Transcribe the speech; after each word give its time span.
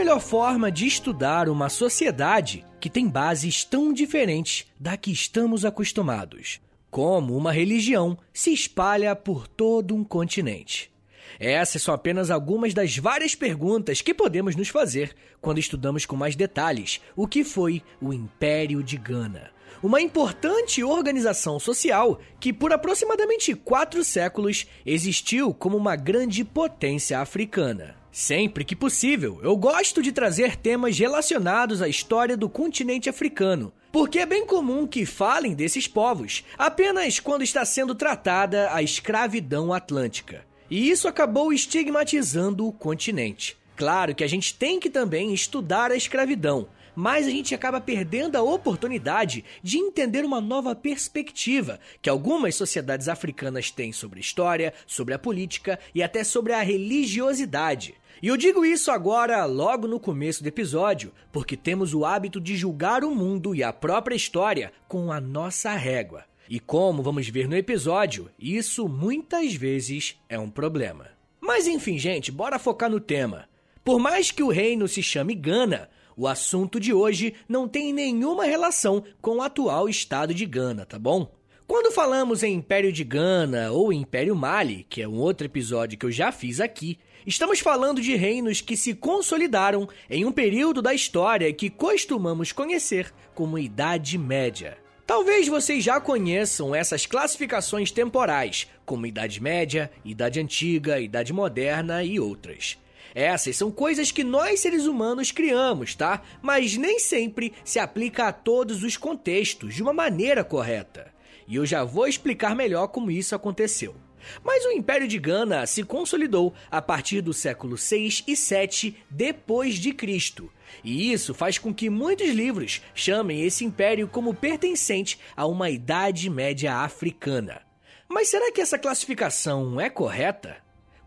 melhor 0.00 0.18
forma 0.18 0.72
de 0.72 0.86
estudar 0.86 1.46
uma 1.46 1.68
sociedade 1.68 2.64
que 2.80 2.88
tem 2.88 3.06
bases 3.06 3.64
tão 3.64 3.92
diferentes 3.92 4.64
da 4.80 4.96
que 4.96 5.12
estamos 5.12 5.62
acostumados? 5.62 6.58
Como 6.90 7.36
uma 7.36 7.52
religião 7.52 8.16
se 8.32 8.50
espalha 8.50 9.14
por 9.14 9.46
todo 9.46 9.94
um 9.94 10.02
continente? 10.02 10.90
Essas 11.38 11.82
são 11.82 11.92
apenas 11.92 12.30
algumas 12.30 12.72
das 12.72 12.96
várias 12.96 13.34
perguntas 13.34 14.00
que 14.00 14.14
podemos 14.14 14.56
nos 14.56 14.70
fazer 14.70 15.14
quando 15.38 15.58
estudamos 15.58 16.06
com 16.06 16.16
mais 16.16 16.34
detalhes 16.34 16.98
o 17.14 17.26
que 17.28 17.44
foi 17.44 17.82
o 18.00 18.10
Império 18.10 18.82
de 18.82 18.96
Gana. 18.96 19.50
Uma 19.82 20.00
importante 20.00 20.82
organização 20.82 21.60
social 21.60 22.18
que, 22.40 22.54
por 22.54 22.72
aproximadamente 22.72 23.54
quatro 23.54 24.02
séculos, 24.02 24.66
existiu 24.86 25.52
como 25.52 25.76
uma 25.76 25.94
grande 25.94 26.42
potência 26.42 27.20
africana. 27.20 27.99
Sempre 28.12 28.64
que 28.64 28.74
possível, 28.74 29.38
eu 29.42 29.56
gosto 29.56 30.02
de 30.02 30.10
trazer 30.10 30.56
temas 30.56 30.98
relacionados 30.98 31.80
à 31.80 31.88
história 31.88 32.36
do 32.36 32.48
continente 32.48 33.08
africano, 33.08 33.72
porque 33.92 34.18
é 34.18 34.26
bem 34.26 34.44
comum 34.44 34.86
que 34.86 35.06
falem 35.06 35.54
desses 35.54 35.86
povos 35.86 36.44
apenas 36.58 37.20
quando 37.20 37.42
está 37.42 37.64
sendo 37.64 37.94
tratada 37.94 38.68
a 38.72 38.82
escravidão 38.82 39.72
atlântica. 39.72 40.44
E 40.68 40.90
isso 40.90 41.06
acabou 41.06 41.52
estigmatizando 41.52 42.66
o 42.66 42.72
continente. 42.72 43.56
Claro 43.76 44.14
que 44.14 44.24
a 44.24 44.28
gente 44.28 44.54
tem 44.54 44.78
que 44.78 44.90
também 44.90 45.32
estudar 45.32 45.90
a 45.90 45.96
escravidão, 45.96 46.68
mas 47.00 47.26
a 47.26 47.30
gente 47.30 47.54
acaba 47.54 47.80
perdendo 47.80 48.36
a 48.36 48.42
oportunidade 48.42 49.42
de 49.62 49.78
entender 49.78 50.22
uma 50.22 50.38
nova 50.38 50.74
perspectiva 50.74 51.80
que 52.02 52.10
algumas 52.10 52.54
sociedades 52.54 53.08
africanas 53.08 53.70
têm 53.70 53.90
sobre 53.90 54.18
a 54.18 54.20
história, 54.20 54.74
sobre 54.86 55.14
a 55.14 55.18
política 55.18 55.78
e 55.94 56.02
até 56.02 56.22
sobre 56.22 56.52
a 56.52 56.60
religiosidade. 56.60 57.94
E 58.22 58.28
eu 58.28 58.36
digo 58.36 58.66
isso 58.66 58.90
agora, 58.90 59.46
logo 59.46 59.88
no 59.88 59.98
começo 59.98 60.42
do 60.42 60.48
episódio, 60.48 61.10
porque 61.32 61.56
temos 61.56 61.94
o 61.94 62.04
hábito 62.04 62.38
de 62.38 62.54
julgar 62.54 63.02
o 63.02 63.14
mundo 63.14 63.54
e 63.54 63.62
a 63.62 63.72
própria 63.72 64.14
história 64.14 64.70
com 64.86 65.10
a 65.10 65.18
nossa 65.18 65.72
régua. 65.72 66.26
E 66.50 66.60
como 66.60 67.02
vamos 67.02 67.26
ver 67.30 67.48
no 67.48 67.56
episódio, 67.56 68.30
isso 68.38 68.86
muitas 68.86 69.54
vezes 69.54 70.20
é 70.28 70.38
um 70.38 70.50
problema. 70.50 71.06
Mas 71.40 71.66
enfim, 71.66 71.98
gente, 71.98 72.30
bora 72.30 72.58
focar 72.58 72.90
no 72.90 73.00
tema. 73.00 73.48
Por 73.82 73.98
mais 73.98 74.30
que 74.30 74.42
o 74.42 74.50
reino 74.50 74.86
se 74.86 75.02
chame 75.02 75.34
Gana, 75.34 75.88
o 76.16 76.26
assunto 76.26 76.78
de 76.78 76.92
hoje 76.92 77.34
não 77.48 77.68
tem 77.68 77.92
nenhuma 77.92 78.44
relação 78.44 79.02
com 79.20 79.36
o 79.36 79.42
atual 79.42 79.88
estado 79.88 80.34
de 80.34 80.46
Gana, 80.46 80.84
tá 80.84 80.98
bom? 80.98 81.30
Quando 81.66 81.92
falamos 81.92 82.42
em 82.42 82.54
Império 82.54 82.92
de 82.92 83.04
Gana 83.04 83.70
ou 83.70 83.92
Império 83.92 84.34
Mali, 84.34 84.84
que 84.90 85.02
é 85.02 85.06
um 85.06 85.18
outro 85.18 85.46
episódio 85.46 85.96
que 85.96 86.04
eu 86.04 86.10
já 86.10 86.32
fiz 86.32 86.60
aqui, 86.60 86.98
estamos 87.24 87.60
falando 87.60 88.00
de 88.00 88.16
reinos 88.16 88.60
que 88.60 88.76
se 88.76 88.92
consolidaram 88.92 89.88
em 90.10 90.24
um 90.24 90.32
período 90.32 90.82
da 90.82 90.92
história 90.92 91.52
que 91.52 91.70
costumamos 91.70 92.50
conhecer 92.50 93.12
como 93.36 93.56
Idade 93.56 94.18
Média. 94.18 94.78
Talvez 95.06 95.48
vocês 95.48 95.82
já 95.82 96.00
conheçam 96.00 96.74
essas 96.74 97.06
classificações 97.06 97.90
temporais, 97.90 98.68
como 98.84 99.06
Idade 99.06 99.40
Média, 99.40 99.90
Idade 100.04 100.40
Antiga, 100.40 101.00
Idade 101.00 101.32
Moderna 101.32 102.02
e 102.02 102.18
outras. 102.18 102.78
Essas 103.14 103.56
são 103.56 103.70
coisas 103.70 104.10
que 104.10 104.24
nós 104.24 104.60
seres 104.60 104.86
humanos 104.86 105.30
criamos, 105.30 105.94
tá? 105.94 106.22
Mas 106.40 106.76
nem 106.76 106.98
sempre 106.98 107.52
se 107.64 107.78
aplica 107.78 108.28
a 108.28 108.32
todos 108.32 108.82
os 108.82 108.96
contextos 108.96 109.74
de 109.74 109.82
uma 109.82 109.92
maneira 109.92 110.44
correta 110.44 111.12
e 111.50 111.56
eu 111.56 111.66
já 111.66 111.82
vou 111.82 112.06
explicar 112.06 112.54
melhor 112.54 112.86
como 112.86 113.10
isso 113.10 113.34
aconteceu. 113.34 113.96
Mas 114.44 114.64
o 114.64 114.70
Império 114.70 115.08
de 115.08 115.18
Gana 115.18 115.66
se 115.66 115.82
consolidou 115.82 116.54
a 116.70 116.80
partir 116.80 117.20
do 117.20 117.32
século 117.32 117.76
6 117.76 118.22
e 118.28 118.36
7 118.36 118.96
depois 119.10 119.74
de 119.74 119.92
Cristo. 119.92 120.52
E 120.84 121.12
isso 121.12 121.34
faz 121.34 121.58
com 121.58 121.74
que 121.74 121.90
muitos 121.90 122.28
livros 122.28 122.80
chamem 122.94 123.44
esse 123.44 123.64
império 123.64 124.06
como 124.06 124.32
pertencente 124.32 125.18
a 125.34 125.44
uma 125.44 125.70
Idade 125.70 126.30
Média 126.30 126.76
africana. 126.76 127.62
Mas 128.08 128.28
será 128.28 128.52
que 128.52 128.60
essa 128.60 128.78
classificação 128.78 129.80
é 129.80 129.90
correta? 129.90 130.58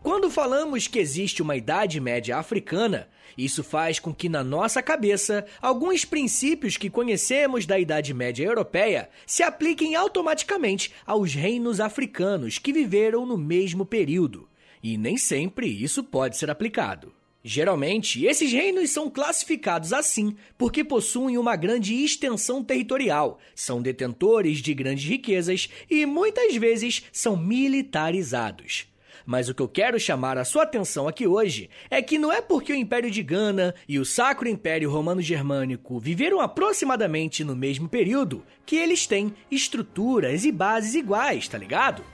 Quando 0.04 0.28
falamos 0.28 0.86
que 0.86 0.98
existe 0.98 1.40
uma 1.40 1.56
Idade 1.56 1.98
Média 1.98 2.36
africana, 2.36 3.08
isso 3.38 3.64
faz 3.64 3.98
com 3.98 4.12
que 4.12 4.28
na 4.28 4.44
nossa 4.44 4.82
cabeça 4.82 5.46
alguns 5.62 6.04
princípios 6.04 6.76
que 6.76 6.90
conhecemos 6.90 7.64
da 7.64 7.78
Idade 7.78 8.12
Média 8.12 8.44
europeia 8.44 9.08
se 9.26 9.42
apliquem 9.42 9.94
automaticamente 9.94 10.92
aos 11.06 11.32
reinos 11.32 11.80
africanos 11.80 12.58
que 12.58 12.70
viveram 12.70 13.24
no 13.24 13.38
mesmo 13.38 13.86
período. 13.86 14.46
E 14.82 14.98
nem 14.98 15.16
sempre 15.16 15.66
isso 15.66 16.04
pode 16.04 16.36
ser 16.36 16.50
aplicado. 16.50 17.10
Geralmente, 17.42 18.26
esses 18.26 18.52
reinos 18.52 18.90
são 18.90 19.08
classificados 19.08 19.90
assim 19.94 20.36
porque 20.58 20.84
possuem 20.84 21.38
uma 21.38 21.56
grande 21.56 21.94
extensão 21.94 22.62
territorial, 22.62 23.38
são 23.54 23.80
detentores 23.80 24.58
de 24.58 24.74
grandes 24.74 25.08
riquezas 25.08 25.70
e 25.88 26.04
muitas 26.04 26.54
vezes 26.56 27.04
são 27.10 27.38
militarizados. 27.38 28.92
Mas 29.26 29.48
o 29.48 29.54
que 29.54 29.62
eu 29.62 29.68
quero 29.68 29.98
chamar 29.98 30.36
a 30.36 30.44
sua 30.44 30.64
atenção 30.64 31.08
aqui 31.08 31.26
hoje 31.26 31.70
é 31.90 32.02
que 32.02 32.18
não 32.18 32.32
é 32.32 32.42
porque 32.42 32.72
o 32.72 32.76
Império 32.76 33.10
de 33.10 33.22
Gana 33.22 33.74
e 33.88 33.98
o 33.98 34.04
Sacro 34.04 34.48
Império 34.48 34.90
Romano-Germânico 34.90 35.98
viveram 35.98 36.40
aproximadamente 36.40 37.42
no 37.42 37.56
mesmo 37.56 37.88
período 37.88 38.44
que 38.66 38.76
eles 38.76 39.06
têm 39.06 39.34
estruturas 39.50 40.44
e 40.44 40.52
bases 40.52 40.94
iguais, 40.94 41.48
tá 41.48 41.56
ligado? 41.56 42.04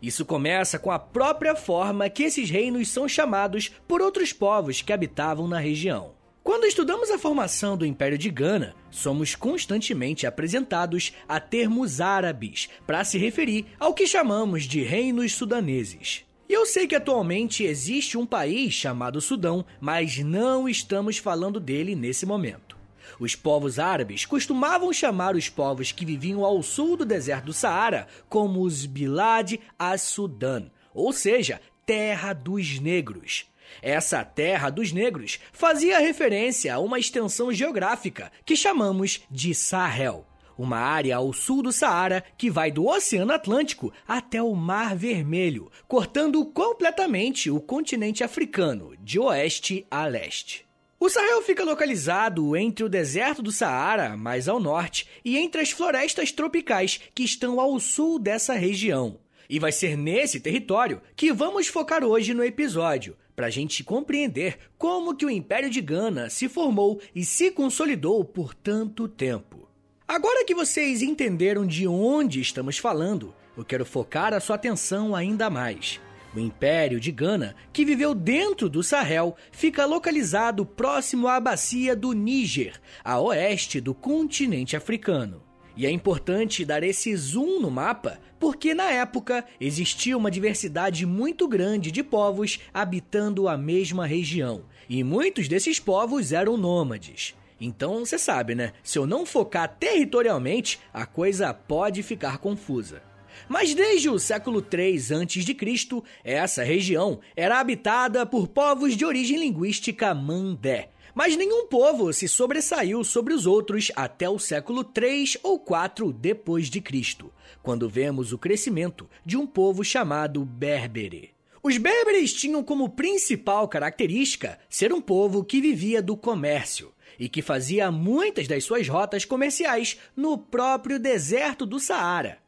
Isso 0.00 0.24
começa 0.24 0.78
com 0.78 0.90
a 0.90 0.98
própria 0.98 1.54
forma 1.54 2.08
que 2.08 2.24
esses 2.24 2.50
reinos 2.50 2.88
são 2.88 3.08
chamados 3.08 3.70
por 3.86 4.00
outros 4.00 4.32
povos 4.32 4.82
que 4.82 4.92
habitavam 4.92 5.46
na 5.46 5.58
região. 5.58 6.14
Quando 6.42 6.64
estudamos 6.64 7.08
a 7.08 7.18
formação 7.18 7.76
do 7.76 7.86
Império 7.86 8.18
de 8.18 8.28
Gana, 8.28 8.74
somos 8.90 9.36
constantemente 9.36 10.26
apresentados 10.26 11.12
a 11.28 11.38
termos 11.38 12.00
árabes 12.00 12.68
para 12.84 13.04
se 13.04 13.16
referir 13.16 13.66
ao 13.78 13.94
que 13.94 14.08
chamamos 14.08 14.64
de 14.64 14.82
reinos 14.82 15.34
sudaneses. 15.34 16.24
Eu 16.54 16.66
sei 16.66 16.86
que 16.86 16.94
atualmente 16.94 17.64
existe 17.64 18.18
um 18.18 18.26
país 18.26 18.74
chamado 18.74 19.22
Sudão, 19.22 19.64
mas 19.80 20.18
não 20.18 20.68
estamos 20.68 21.16
falando 21.16 21.58
dele 21.58 21.96
nesse 21.96 22.26
momento. 22.26 22.76
Os 23.18 23.34
povos 23.34 23.78
árabes 23.78 24.26
costumavam 24.26 24.92
chamar 24.92 25.34
os 25.34 25.48
povos 25.48 25.92
que 25.92 26.04
viviam 26.04 26.44
ao 26.44 26.62
sul 26.62 26.94
do 26.94 27.06
deserto 27.06 27.46
do 27.46 27.54
Saara 27.54 28.06
como 28.28 28.60
os 28.60 28.84
Bilad 28.84 29.58
as-Sudan, 29.78 30.70
ou 30.92 31.10
seja, 31.10 31.58
Terra 31.86 32.34
dos 32.34 32.78
Negros. 32.78 33.46
Essa 33.80 34.22
Terra 34.22 34.68
dos 34.68 34.92
Negros 34.92 35.40
fazia 35.54 36.00
referência 36.00 36.74
a 36.74 36.78
uma 36.78 36.98
extensão 36.98 37.50
geográfica 37.50 38.30
que 38.44 38.54
chamamos 38.54 39.22
de 39.30 39.54
Sahel 39.54 40.26
uma 40.62 40.78
área 40.78 41.16
ao 41.16 41.32
sul 41.32 41.62
do 41.62 41.72
Saara 41.72 42.22
que 42.38 42.50
vai 42.50 42.70
do 42.70 42.86
Oceano 42.86 43.32
Atlântico 43.32 43.92
até 44.06 44.42
o 44.42 44.54
Mar 44.54 44.94
Vermelho, 44.94 45.70
cortando 45.88 46.44
completamente 46.46 47.50
o 47.50 47.60
continente 47.60 48.22
africano, 48.22 48.94
de 49.00 49.18
oeste 49.18 49.84
a 49.90 50.06
leste. 50.06 50.64
O 51.00 51.10
Sahel 51.10 51.42
fica 51.42 51.64
localizado 51.64 52.56
entre 52.56 52.84
o 52.84 52.88
deserto 52.88 53.42
do 53.42 53.50
Saara, 53.50 54.16
mais 54.16 54.48
ao 54.48 54.60
norte, 54.60 55.08
e 55.24 55.36
entre 55.36 55.60
as 55.60 55.72
florestas 55.72 56.30
tropicais 56.30 57.00
que 57.12 57.24
estão 57.24 57.58
ao 57.58 57.80
sul 57.80 58.20
dessa 58.20 58.54
região. 58.54 59.18
E 59.50 59.58
vai 59.58 59.72
ser 59.72 59.96
nesse 59.96 60.38
território 60.38 61.02
que 61.16 61.32
vamos 61.32 61.66
focar 61.66 62.04
hoje 62.04 62.32
no 62.32 62.44
episódio, 62.44 63.16
para 63.34 63.48
a 63.48 63.50
gente 63.50 63.82
compreender 63.82 64.58
como 64.78 65.16
que 65.16 65.26
o 65.26 65.30
Império 65.30 65.68
de 65.68 65.80
Gana 65.80 66.30
se 66.30 66.48
formou 66.48 67.00
e 67.12 67.24
se 67.24 67.50
consolidou 67.50 68.24
por 68.24 68.54
tanto 68.54 69.08
tempo. 69.08 69.68
Agora 70.12 70.44
que 70.44 70.54
vocês 70.54 71.00
entenderam 71.00 71.66
de 71.66 71.88
onde 71.88 72.38
estamos 72.38 72.76
falando, 72.76 73.34
eu 73.56 73.64
quero 73.64 73.82
focar 73.86 74.34
a 74.34 74.40
sua 74.40 74.56
atenção 74.56 75.16
ainda 75.16 75.48
mais. 75.48 75.98
O 76.36 76.38
Império 76.38 77.00
de 77.00 77.10
Gana, 77.10 77.56
que 77.72 77.82
viveu 77.82 78.14
dentro 78.14 78.68
do 78.68 78.82
Sahel, 78.82 79.34
fica 79.50 79.86
localizado 79.86 80.66
próximo 80.66 81.28
à 81.28 81.40
bacia 81.40 81.96
do 81.96 82.12
Níger, 82.12 82.78
a 83.02 83.18
oeste 83.20 83.80
do 83.80 83.94
continente 83.94 84.76
africano. 84.76 85.42
E 85.74 85.86
é 85.86 85.90
importante 85.90 86.62
dar 86.62 86.82
esse 86.82 87.16
zoom 87.16 87.58
no 87.58 87.70
mapa, 87.70 88.20
porque 88.38 88.74
na 88.74 88.90
época 88.90 89.42
existia 89.58 90.14
uma 90.14 90.30
diversidade 90.30 91.06
muito 91.06 91.48
grande 91.48 91.90
de 91.90 92.02
povos 92.02 92.60
habitando 92.74 93.48
a 93.48 93.56
mesma 93.56 94.06
região, 94.06 94.66
e 94.90 95.02
muitos 95.02 95.48
desses 95.48 95.80
povos 95.80 96.32
eram 96.32 96.58
nômades. 96.58 97.34
Então 97.64 98.04
você 98.04 98.18
sabe, 98.18 98.56
né? 98.56 98.72
Se 98.82 98.98
eu 98.98 99.06
não 99.06 99.24
focar 99.24 99.76
territorialmente, 99.78 100.80
a 100.92 101.06
coisa 101.06 101.54
pode 101.54 102.02
ficar 102.02 102.38
confusa. 102.38 103.00
Mas 103.48 103.72
desde 103.72 104.10
o 104.10 104.18
século 104.18 104.60
3 104.60 105.12
a.C., 105.12 106.02
essa 106.24 106.64
região 106.64 107.20
era 107.36 107.60
habitada 107.60 108.26
por 108.26 108.48
povos 108.48 108.96
de 108.96 109.04
origem 109.04 109.38
linguística 109.38 110.12
mandé. 110.12 110.88
Mas 111.14 111.36
nenhum 111.36 111.68
povo 111.68 112.12
se 112.12 112.26
sobressaiu 112.26 113.04
sobre 113.04 113.32
os 113.32 113.46
outros 113.46 113.92
até 113.94 114.28
o 114.28 114.40
século 114.40 114.82
3 114.82 115.38
ou 115.44 115.56
4 115.56 116.12
depois 116.12 116.68
de 116.68 116.80
Cristo, 116.80 117.32
quando 117.62 117.88
vemos 117.88 118.32
o 118.32 118.38
crescimento 118.38 119.08
de 119.24 119.36
um 119.36 119.46
povo 119.46 119.84
chamado 119.84 120.44
Berbere. 120.44 121.30
Os 121.62 121.78
berberes 121.78 122.32
tinham 122.32 122.64
como 122.64 122.88
principal 122.88 123.68
característica 123.68 124.58
ser 124.68 124.92
um 124.92 125.00
povo 125.00 125.44
que 125.44 125.60
vivia 125.60 126.02
do 126.02 126.16
comércio 126.16 126.92
e 127.18 127.28
que 127.28 127.42
fazia 127.42 127.90
muitas 127.90 128.46
das 128.46 128.64
suas 128.64 128.88
rotas 128.88 129.24
comerciais 129.24 129.98
no 130.16 130.36
próprio 130.38 130.98
deserto 130.98 131.66
do 131.66 131.78
Saara. 131.78 132.38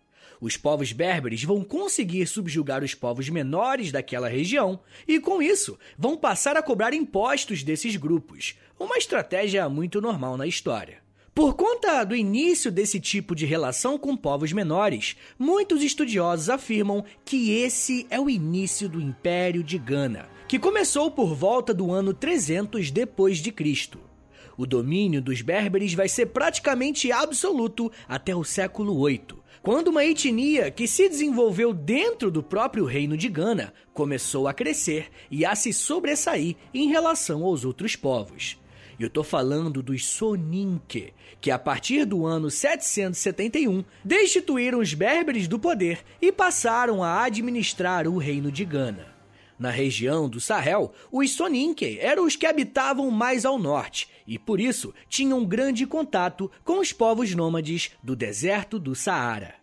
Os 0.40 0.56
povos 0.56 0.92
berberes 0.92 1.42
vão 1.42 1.64
conseguir 1.64 2.26
subjugar 2.26 2.84
os 2.84 2.94
povos 2.94 3.28
menores 3.28 3.90
daquela 3.90 4.28
região 4.28 4.80
e, 5.06 5.18
com 5.18 5.40
isso, 5.40 5.78
vão 5.96 6.16
passar 6.16 6.56
a 6.56 6.62
cobrar 6.62 6.92
impostos 6.92 7.62
desses 7.62 7.96
grupos, 7.96 8.54
uma 8.78 8.98
estratégia 8.98 9.68
muito 9.68 10.00
normal 10.00 10.36
na 10.36 10.46
história. 10.46 11.04
Por 11.34 11.54
conta 11.54 12.04
do 12.04 12.14
início 12.14 12.70
desse 12.70 13.00
tipo 13.00 13.34
de 13.34 13.44
relação 13.44 13.98
com 13.98 14.16
povos 14.16 14.52
menores, 14.52 15.16
muitos 15.36 15.82
estudiosos 15.82 16.48
afirmam 16.48 17.04
que 17.24 17.50
esse 17.50 18.06
é 18.08 18.20
o 18.20 18.30
início 18.30 18.88
do 18.88 19.00
Império 19.00 19.64
de 19.64 19.76
Gana, 19.76 20.28
que 20.46 20.60
começou 20.60 21.10
por 21.10 21.34
volta 21.34 21.74
do 21.74 21.90
ano 21.90 22.14
300 22.14 22.90
depois 22.92 23.38
de 23.38 23.50
Cristo. 23.50 23.98
O 24.56 24.66
domínio 24.66 25.20
dos 25.20 25.42
berberes 25.42 25.94
vai 25.94 26.08
ser 26.08 26.26
praticamente 26.26 27.10
absoluto 27.10 27.90
até 28.08 28.34
o 28.34 28.44
século 28.44 28.96
8, 28.98 29.36
quando 29.62 29.88
uma 29.88 30.04
etnia 30.04 30.70
que 30.70 30.86
se 30.86 31.08
desenvolveu 31.08 31.72
dentro 31.72 32.30
do 32.30 32.42
próprio 32.42 32.84
reino 32.84 33.16
de 33.16 33.28
Gana 33.28 33.72
começou 33.92 34.46
a 34.46 34.54
crescer 34.54 35.08
e 35.30 35.44
a 35.44 35.54
se 35.54 35.72
sobressair 35.72 36.56
em 36.72 36.88
relação 36.88 37.42
aos 37.42 37.64
outros 37.64 37.96
povos. 37.96 38.58
Eu 38.98 39.08
estou 39.08 39.24
falando 39.24 39.82
dos 39.82 40.06
Soninke, 40.06 41.12
que 41.40 41.50
a 41.50 41.58
partir 41.58 42.04
do 42.04 42.24
ano 42.24 42.48
771 42.48 43.84
destituíram 44.04 44.78
os 44.78 44.94
berberes 44.94 45.48
do 45.48 45.58
poder 45.58 46.04
e 46.22 46.30
passaram 46.30 47.02
a 47.02 47.24
administrar 47.24 48.06
o 48.06 48.18
reino 48.18 48.52
de 48.52 48.64
Gana. 48.64 49.13
Na 49.58 49.70
região 49.70 50.28
do 50.28 50.40
Sahel, 50.40 50.92
os 51.12 51.32
Soninke 51.32 51.98
eram 52.00 52.24
os 52.24 52.34
que 52.34 52.46
habitavam 52.46 53.10
mais 53.10 53.44
ao 53.44 53.58
norte 53.58 54.08
e, 54.26 54.38
por 54.38 54.60
isso, 54.60 54.92
tinham 55.08 55.44
grande 55.44 55.86
contato 55.86 56.50
com 56.64 56.80
os 56.80 56.92
povos 56.92 57.34
nômades 57.34 57.92
do 58.02 58.16
deserto 58.16 58.78
do 58.78 58.94
Saara. 58.94 59.54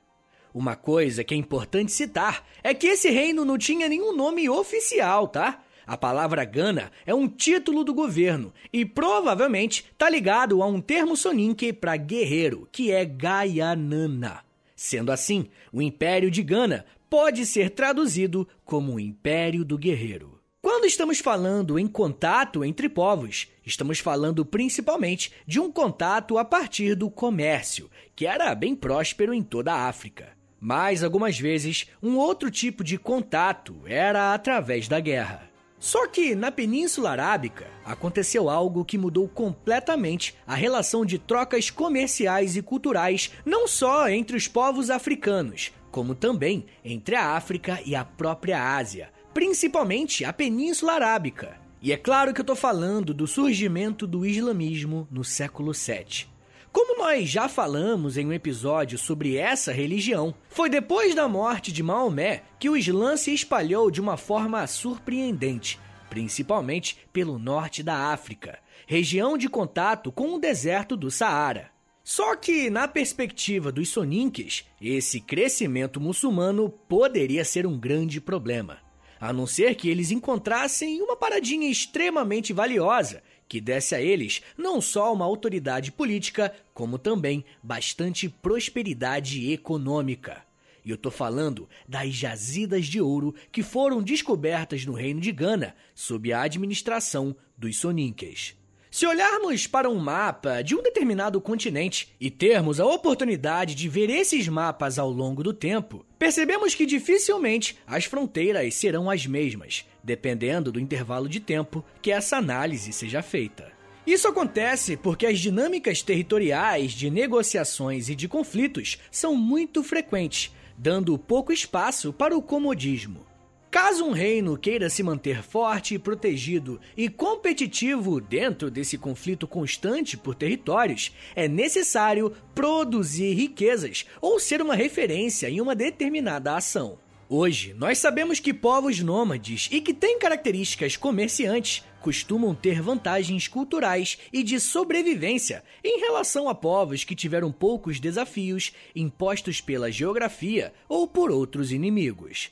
Uma 0.53 0.75
coisa 0.75 1.23
que 1.23 1.33
é 1.33 1.37
importante 1.37 1.91
citar 1.91 2.45
é 2.63 2.73
que 2.73 2.87
esse 2.87 3.09
reino 3.09 3.45
não 3.45 3.57
tinha 3.57 3.87
nenhum 3.87 4.15
nome 4.15 4.49
oficial, 4.49 5.27
tá? 5.27 5.61
A 5.85 5.97
palavra 5.97 6.45
Gana 6.45 6.91
é 7.05 7.13
um 7.13 7.27
título 7.27 7.83
do 7.83 7.93
governo 7.93 8.53
e 8.71 8.85
provavelmente 8.85 9.85
está 9.91 10.09
ligado 10.09 10.61
a 10.61 10.67
um 10.67 10.79
termo 10.79 11.17
soninke 11.17 11.73
para 11.73 11.97
guerreiro, 11.97 12.67
que 12.71 12.91
é 12.91 13.03
Gaianana. 13.03 14.41
Sendo 14.75 15.11
assim, 15.11 15.47
o 15.71 15.81
Império 15.81 16.31
de 16.31 16.41
Gana 16.43 16.85
pode 17.11 17.45
ser 17.45 17.71
traduzido 17.71 18.47
como 18.63 18.93
o 18.93 18.99
Império 18.99 19.65
do 19.65 19.77
Guerreiro. 19.77 20.39
Quando 20.61 20.85
estamos 20.85 21.19
falando 21.19 21.77
em 21.77 21.85
contato 21.85 22.63
entre 22.63 22.87
povos, 22.87 23.49
estamos 23.65 23.99
falando 23.99 24.45
principalmente 24.45 25.29
de 25.45 25.59
um 25.59 25.69
contato 25.69 26.37
a 26.37 26.45
partir 26.45 26.95
do 26.95 27.11
comércio, 27.11 27.91
que 28.15 28.25
era 28.25 28.55
bem 28.55 28.73
próspero 28.73 29.33
em 29.33 29.43
toda 29.43 29.73
a 29.73 29.89
África. 29.89 30.29
Mas 30.57 31.03
algumas 31.03 31.37
vezes, 31.37 31.85
um 32.01 32.15
outro 32.15 32.49
tipo 32.49 32.81
de 32.81 32.97
contato 32.97 33.81
era 33.85 34.33
através 34.33 34.87
da 34.87 35.01
guerra. 35.01 35.51
Só 35.77 36.07
que 36.07 36.33
na 36.33 36.49
Península 36.49 37.09
Arábica 37.09 37.67
aconteceu 37.83 38.49
algo 38.49 38.85
que 38.85 38.97
mudou 38.97 39.27
completamente 39.27 40.33
a 40.47 40.55
relação 40.55 41.05
de 41.05 41.19
trocas 41.19 41.69
comerciais 41.69 42.55
e 42.55 42.61
culturais, 42.61 43.31
não 43.43 43.67
só 43.67 44.07
entre 44.07 44.37
os 44.37 44.47
povos 44.47 44.89
africanos, 44.89 45.73
como 45.91 46.15
também 46.15 46.65
entre 46.83 47.15
a 47.15 47.35
África 47.35 47.79
e 47.85 47.95
a 47.95 48.05
própria 48.05 48.75
Ásia, 48.75 49.09
principalmente 49.33 50.25
a 50.25 50.31
Península 50.31 50.93
Arábica. 50.93 51.59
E 51.81 51.91
é 51.91 51.97
claro 51.97 52.33
que 52.33 52.39
eu 52.39 52.43
estou 52.43 52.55
falando 52.55 53.13
do 53.13 53.27
surgimento 53.27 54.07
do 54.07 54.25
islamismo 54.25 55.07
no 55.11 55.23
século 55.23 55.73
VII. 55.73 56.31
Como 56.71 56.97
nós 56.97 57.27
já 57.27 57.49
falamos 57.49 58.17
em 58.17 58.27
um 58.27 58.31
episódio 58.31 58.97
sobre 58.97 59.35
essa 59.35 59.73
religião, 59.73 60.33
foi 60.47 60.69
depois 60.69 61.13
da 61.13 61.27
morte 61.27 61.71
de 61.71 61.83
Maomé 61.83 62.43
que 62.57 62.69
o 62.69 62.77
Islã 62.77 63.17
se 63.17 63.33
espalhou 63.33 63.91
de 63.91 63.99
uma 63.99 64.15
forma 64.15 64.65
surpreendente, 64.67 65.77
principalmente 66.09 66.97
pelo 67.11 67.37
norte 67.37 67.83
da 67.83 68.13
África, 68.13 68.59
região 68.87 69.37
de 69.37 69.49
contato 69.49 70.11
com 70.13 70.33
o 70.35 70.39
deserto 70.39 70.95
do 70.95 71.11
Saara. 71.11 71.71
Só 72.03 72.35
que, 72.35 72.69
na 72.69 72.87
perspectiva 72.87 73.71
dos 73.71 73.89
soninques, 73.89 74.65
esse 74.81 75.21
crescimento 75.21 75.99
muçulmano 76.01 76.69
poderia 76.69 77.45
ser 77.45 77.67
um 77.67 77.79
grande 77.79 78.19
problema. 78.19 78.79
A 79.19 79.31
não 79.31 79.45
ser 79.45 79.75
que 79.75 79.87
eles 79.87 80.09
encontrassem 80.09 81.01
uma 81.01 81.15
paradinha 81.15 81.69
extremamente 81.69 82.53
valiosa 82.53 83.21
que 83.51 83.59
desse 83.59 83.93
a 83.93 84.01
eles 84.01 84.41
não 84.57 84.79
só 84.79 85.13
uma 85.13 85.25
autoridade 85.25 85.91
política, 85.91 86.55
como 86.73 86.97
também 86.97 87.43
bastante 87.61 88.29
prosperidade 88.29 89.51
econômica. 89.51 90.41
E 90.85 90.89
eu 90.89 90.95
tô 90.95 91.11
falando 91.11 91.67
das 91.85 92.13
jazidas 92.13 92.85
de 92.85 93.01
ouro 93.01 93.35
que 93.51 93.61
foram 93.61 94.01
descobertas 94.01 94.85
no 94.85 94.93
reino 94.93 95.19
de 95.19 95.33
Gana 95.33 95.75
sob 95.93 96.31
a 96.31 96.43
administração 96.43 97.35
dos 97.57 97.77
Soninques. 97.77 98.55
Se 98.93 99.07
olharmos 99.07 99.67
para 99.67 99.89
um 99.89 99.97
mapa 99.97 100.61
de 100.61 100.75
um 100.75 100.83
determinado 100.83 101.39
continente 101.39 102.09
e 102.19 102.29
termos 102.29 102.77
a 102.77 102.85
oportunidade 102.85 103.73
de 103.73 103.87
ver 103.87 104.09
esses 104.09 104.49
mapas 104.49 104.99
ao 104.99 105.09
longo 105.09 105.41
do 105.41 105.53
tempo, 105.53 106.05
percebemos 106.19 106.75
que 106.75 106.85
dificilmente 106.85 107.77
as 107.87 108.03
fronteiras 108.03 108.75
serão 108.75 109.09
as 109.09 109.25
mesmas, 109.25 109.85
dependendo 110.03 110.73
do 110.73 110.79
intervalo 110.79 111.29
de 111.29 111.39
tempo 111.39 111.85
que 112.01 112.11
essa 112.11 112.35
análise 112.35 112.91
seja 112.91 113.21
feita. 113.21 113.71
Isso 114.05 114.27
acontece 114.27 114.97
porque 114.97 115.25
as 115.25 115.39
dinâmicas 115.39 116.01
territoriais 116.01 116.91
de 116.91 117.09
negociações 117.09 118.09
e 118.09 118.15
de 118.15 118.27
conflitos 118.27 118.97
são 119.09 119.37
muito 119.37 119.85
frequentes, 119.85 120.53
dando 120.77 121.17
pouco 121.17 121.53
espaço 121.53 122.11
para 122.11 122.35
o 122.35 122.41
comodismo. 122.41 123.30
Caso 123.71 124.03
um 124.03 124.11
reino 124.11 124.57
queira 124.57 124.89
se 124.89 125.01
manter 125.01 125.41
forte 125.41 125.97
protegido 125.97 126.77
e 126.97 127.07
competitivo 127.07 128.19
dentro 128.19 128.69
desse 128.69 128.97
conflito 128.97 129.47
constante 129.47 130.17
por 130.17 130.35
territórios, 130.35 131.15
é 131.33 131.47
necessário 131.47 132.33
produzir 132.53 133.33
riquezas 133.33 134.05
ou 134.19 134.41
ser 134.41 134.61
uma 134.61 134.75
referência 134.75 135.49
em 135.49 135.61
uma 135.61 135.73
determinada 135.73 136.53
ação. 136.53 136.99
Hoje, 137.29 137.73
nós 137.73 137.97
sabemos 137.97 138.41
que 138.41 138.53
povos 138.53 138.99
nômades 138.99 139.69
e 139.71 139.79
que 139.79 139.93
têm 139.93 140.19
características 140.19 140.97
comerciantes 140.97 141.81
costumam 142.01 142.53
ter 142.53 142.81
vantagens 142.81 143.47
culturais 143.47 144.17
e 144.33 144.43
de 144.43 144.59
sobrevivência 144.59 145.63
em 145.81 145.97
relação 145.97 146.49
a 146.49 146.53
povos 146.53 147.05
que 147.05 147.15
tiveram 147.15 147.53
poucos 147.53 148.01
desafios 148.01 148.73
impostos 148.93 149.61
pela 149.61 149.89
geografia 149.89 150.73
ou 150.89 151.07
por 151.07 151.31
outros 151.31 151.71
inimigos. 151.71 152.51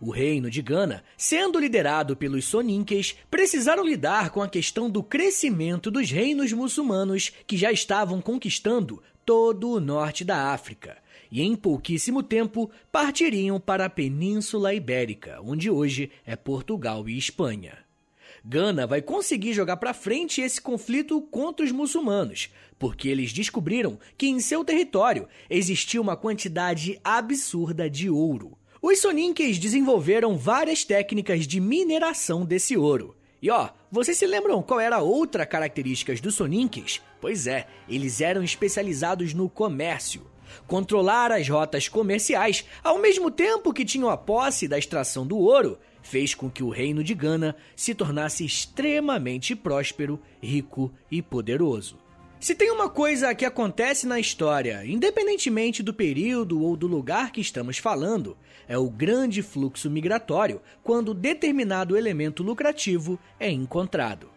O 0.00 0.10
reino 0.10 0.48
de 0.50 0.62
Gana, 0.62 1.04
sendo 1.14 1.58
liderado 1.58 2.16
pelos 2.16 2.46
Soninques, 2.46 3.14
precisaram 3.30 3.84
lidar 3.84 4.30
com 4.30 4.40
a 4.40 4.48
questão 4.48 4.88
do 4.88 5.02
crescimento 5.02 5.90
dos 5.90 6.10
reinos 6.10 6.52
muçulmanos 6.54 7.30
que 7.46 7.54
já 7.54 7.70
estavam 7.70 8.18
conquistando 8.18 9.02
todo 9.26 9.70
o 9.70 9.78
norte 9.78 10.24
da 10.24 10.54
África. 10.54 10.96
E 11.30 11.42
em 11.42 11.54
pouquíssimo 11.54 12.22
tempo 12.22 12.70
partiriam 12.90 13.60
para 13.60 13.84
a 13.84 13.90
Península 13.90 14.72
Ibérica, 14.72 15.38
onde 15.44 15.68
hoje 15.68 16.10
é 16.24 16.34
Portugal 16.34 17.06
e 17.06 17.18
Espanha. 17.18 17.76
Gana 18.42 18.86
vai 18.86 19.02
conseguir 19.02 19.52
jogar 19.52 19.76
para 19.76 19.92
frente 19.92 20.40
esse 20.40 20.62
conflito 20.62 21.20
contra 21.30 21.64
os 21.64 21.70
muçulmanos, 21.70 22.48
porque 22.78 23.06
eles 23.06 23.34
descobriram 23.34 23.98
que 24.16 24.28
em 24.28 24.40
seu 24.40 24.64
território 24.64 25.28
existia 25.50 26.00
uma 26.00 26.16
quantidade 26.16 26.98
absurda 27.04 27.90
de 27.90 28.08
ouro. 28.08 28.56
Os 28.82 29.02
Soninques 29.02 29.58
desenvolveram 29.58 30.38
várias 30.38 30.84
técnicas 30.84 31.46
de 31.46 31.60
mineração 31.60 32.46
desse 32.46 32.78
ouro. 32.78 33.14
E 33.42 33.50
ó, 33.50 33.68
vocês 33.92 34.16
se 34.16 34.26
lembram 34.26 34.62
qual 34.62 34.80
era 34.80 35.00
outra 35.00 35.44
característica 35.44 36.14
dos 36.14 36.36
Soninques? 36.36 37.02
Pois 37.20 37.46
é, 37.46 37.66
eles 37.86 38.22
eram 38.22 38.42
especializados 38.42 39.34
no 39.34 39.50
comércio. 39.50 40.22
Controlar 40.66 41.30
as 41.30 41.46
rotas 41.46 41.88
comerciais, 41.88 42.64
ao 42.82 42.98
mesmo 42.98 43.30
tempo 43.30 43.72
que 43.74 43.84
tinham 43.84 44.08
a 44.08 44.16
posse 44.16 44.66
da 44.66 44.78
extração 44.78 45.26
do 45.26 45.36
ouro, 45.36 45.78
fez 46.02 46.34
com 46.34 46.50
que 46.50 46.62
o 46.62 46.70
reino 46.70 47.04
de 47.04 47.12
Gana 47.14 47.54
se 47.76 47.94
tornasse 47.94 48.46
extremamente 48.46 49.54
próspero, 49.54 50.18
rico 50.42 50.90
e 51.10 51.20
poderoso. 51.20 51.98
Se 52.40 52.54
tem 52.54 52.70
uma 52.70 52.88
coisa 52.88 53.34
que 53.34 53.44
acontece 53.44 54.06
na 54.06 54.18
história, 54.18 54.82
independentemente 54.86 55.82
do 55.82 55.92
período 55.92 56.62
ou 56.62 56.74
do 56.74 56.86
lugar 56.86 57.32
que 57.32 57.40
estamos 57.42 57.76
falando, 57.76 58.34
é 58.66 58.78
o 58.78 58.88
grande 58.88 59.42
fluxo 59.42 59.90
migratório 59.90 60.62
quando 60.82 61.12
determinado 61.12 61.98
elemento 61.98 62.42
lucrativo 62.42 63.18
é 63.38 63.50
encontrado. 63.50 64.30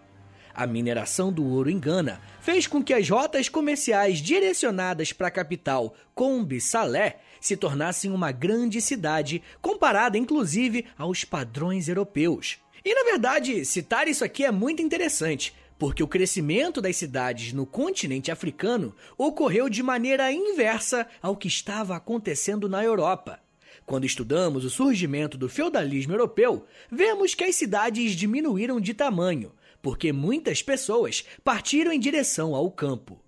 A 0.53 0.67
mineração 0.67 1.31
do 1.31 1.45
ouro 1.45 1.69
em 1.69 1.79
Gana 1.79 2.19
fez 2.41 2.67
com 2.67 2.83
que 2.83 2.93
as 2.93 3.09
rotas 3.09 3.47
comerciais 3.47 4.19
direcionadas 4.19 5.13
para 5.13 5.29
a 5.29 5.31
capital 5.31 5.95
Combe 6.13 6.59
Salé 6.59 7.21
se 7.39 7.55
tornassem 7.55 8.11
uma 8.11 8.33
grande 8.33 8.81
cidade, 8.81 9.41
comparada 9.61 10.17
inclusive 10.17 10.87
aos 10.97 11.23
padrões 11.23 11.87
europeus. 11.87 12.57
E 12.83 12.93
na 12.93 13.09
verdade, 13.09 13.63
citar 13.63 14.09
isso 14.09 14.25
aqui 14.25 14.43
é 14.43 14.51
muito 14.51 14.81
interessante, 14.81 15.53
porque 15.83 16.01
o 16.01 16.07
crescimento 16.07 16.81
das 16.81 16.95
cidades 16.95 17.51
no 17.51 17.65
continente 17.65 18.31
africano 18.31 18.95
ocorreu 19.17 19.67
de 19.67 19.83
maneira 19.83 20.31
inversa 20.31 21.05
ao 21.21 21.35
que 21.35 21.49
estava 21.49 21.93
acontecendo 21.93 22.69
na 22.69 22.81
Europa. 22.81 23.41
Quando 23.85 24.05
estudamos 24.05 24.63
o 24.63 24.69
surgimento 24.69 25.37
do 25.37 25.49
feudalismo 25.49 26.13
europeu, 26.13 26.65
vemos 26.89 27.35
que 27.35 27.43
as 27.43 27.57
cidades 27.57 28.13
diminuíram 28.13 28.79
de 28.79 28.93
tamanho, 28.93 29.51
porque 29.81 30.13
muitas 30.13 30.61
pessoas 30.61 31.25
partiram 31.43 31.91
em 31.91 31.99
direção 31.99 32.55
ao 32.55 32.71
campo. 32.71 33.19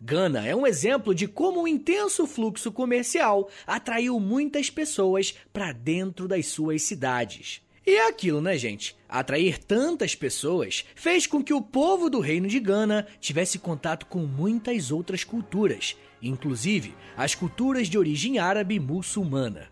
Gana 0.00 0.46
é 0.46 0.54
um 0.54 0.64
exemplo 0.64 1.12
de 1.12 1.26
como 1.26 1.62
um 1.62 1.66
intenso 1.66 2.24
fluxo 2.24 2.70
comercial 2.70 3.50
atraiu 3.66 4.20
muitas 4.20 4.70
pessoas 4.70 5.34
para 5.52 5.72
dentro 5.72 6.28
das 6.28 6.46
suas 6.46 6.82
cidades. 6.82 7.65
E 7.86 7.94
é 7.94 8.08
aquilo, 8.08 8.40
né, 8.40 8.58
gente? 8.58 8.96
Atrair 9.08 9.62
tantas 9.62 10.16
pessoas 10.16 10.84
fez 10.96 11.24
com 11.24 11.40
que 11.40 11.54
o 11.54 11.62
povo 11.62 12.10
do 12.10 12.18
reino 12.18 12.48
de 12.48 12.58
Gana 12.58 13.06
tivesse 13.20 13.60
contato 13.60 14.06
com 14.06 14.26
muitas 14.26 14.90
outras 14.90 15.22
culturas, 15.22 15.96
inclusive 16.20 16.96
as 17.16 17.36
culturas 17.36 17.86
de 17.86 17.96
origem 17.96 18.40
árabe 18.40 18.80
muçulmana. 18.80 19.68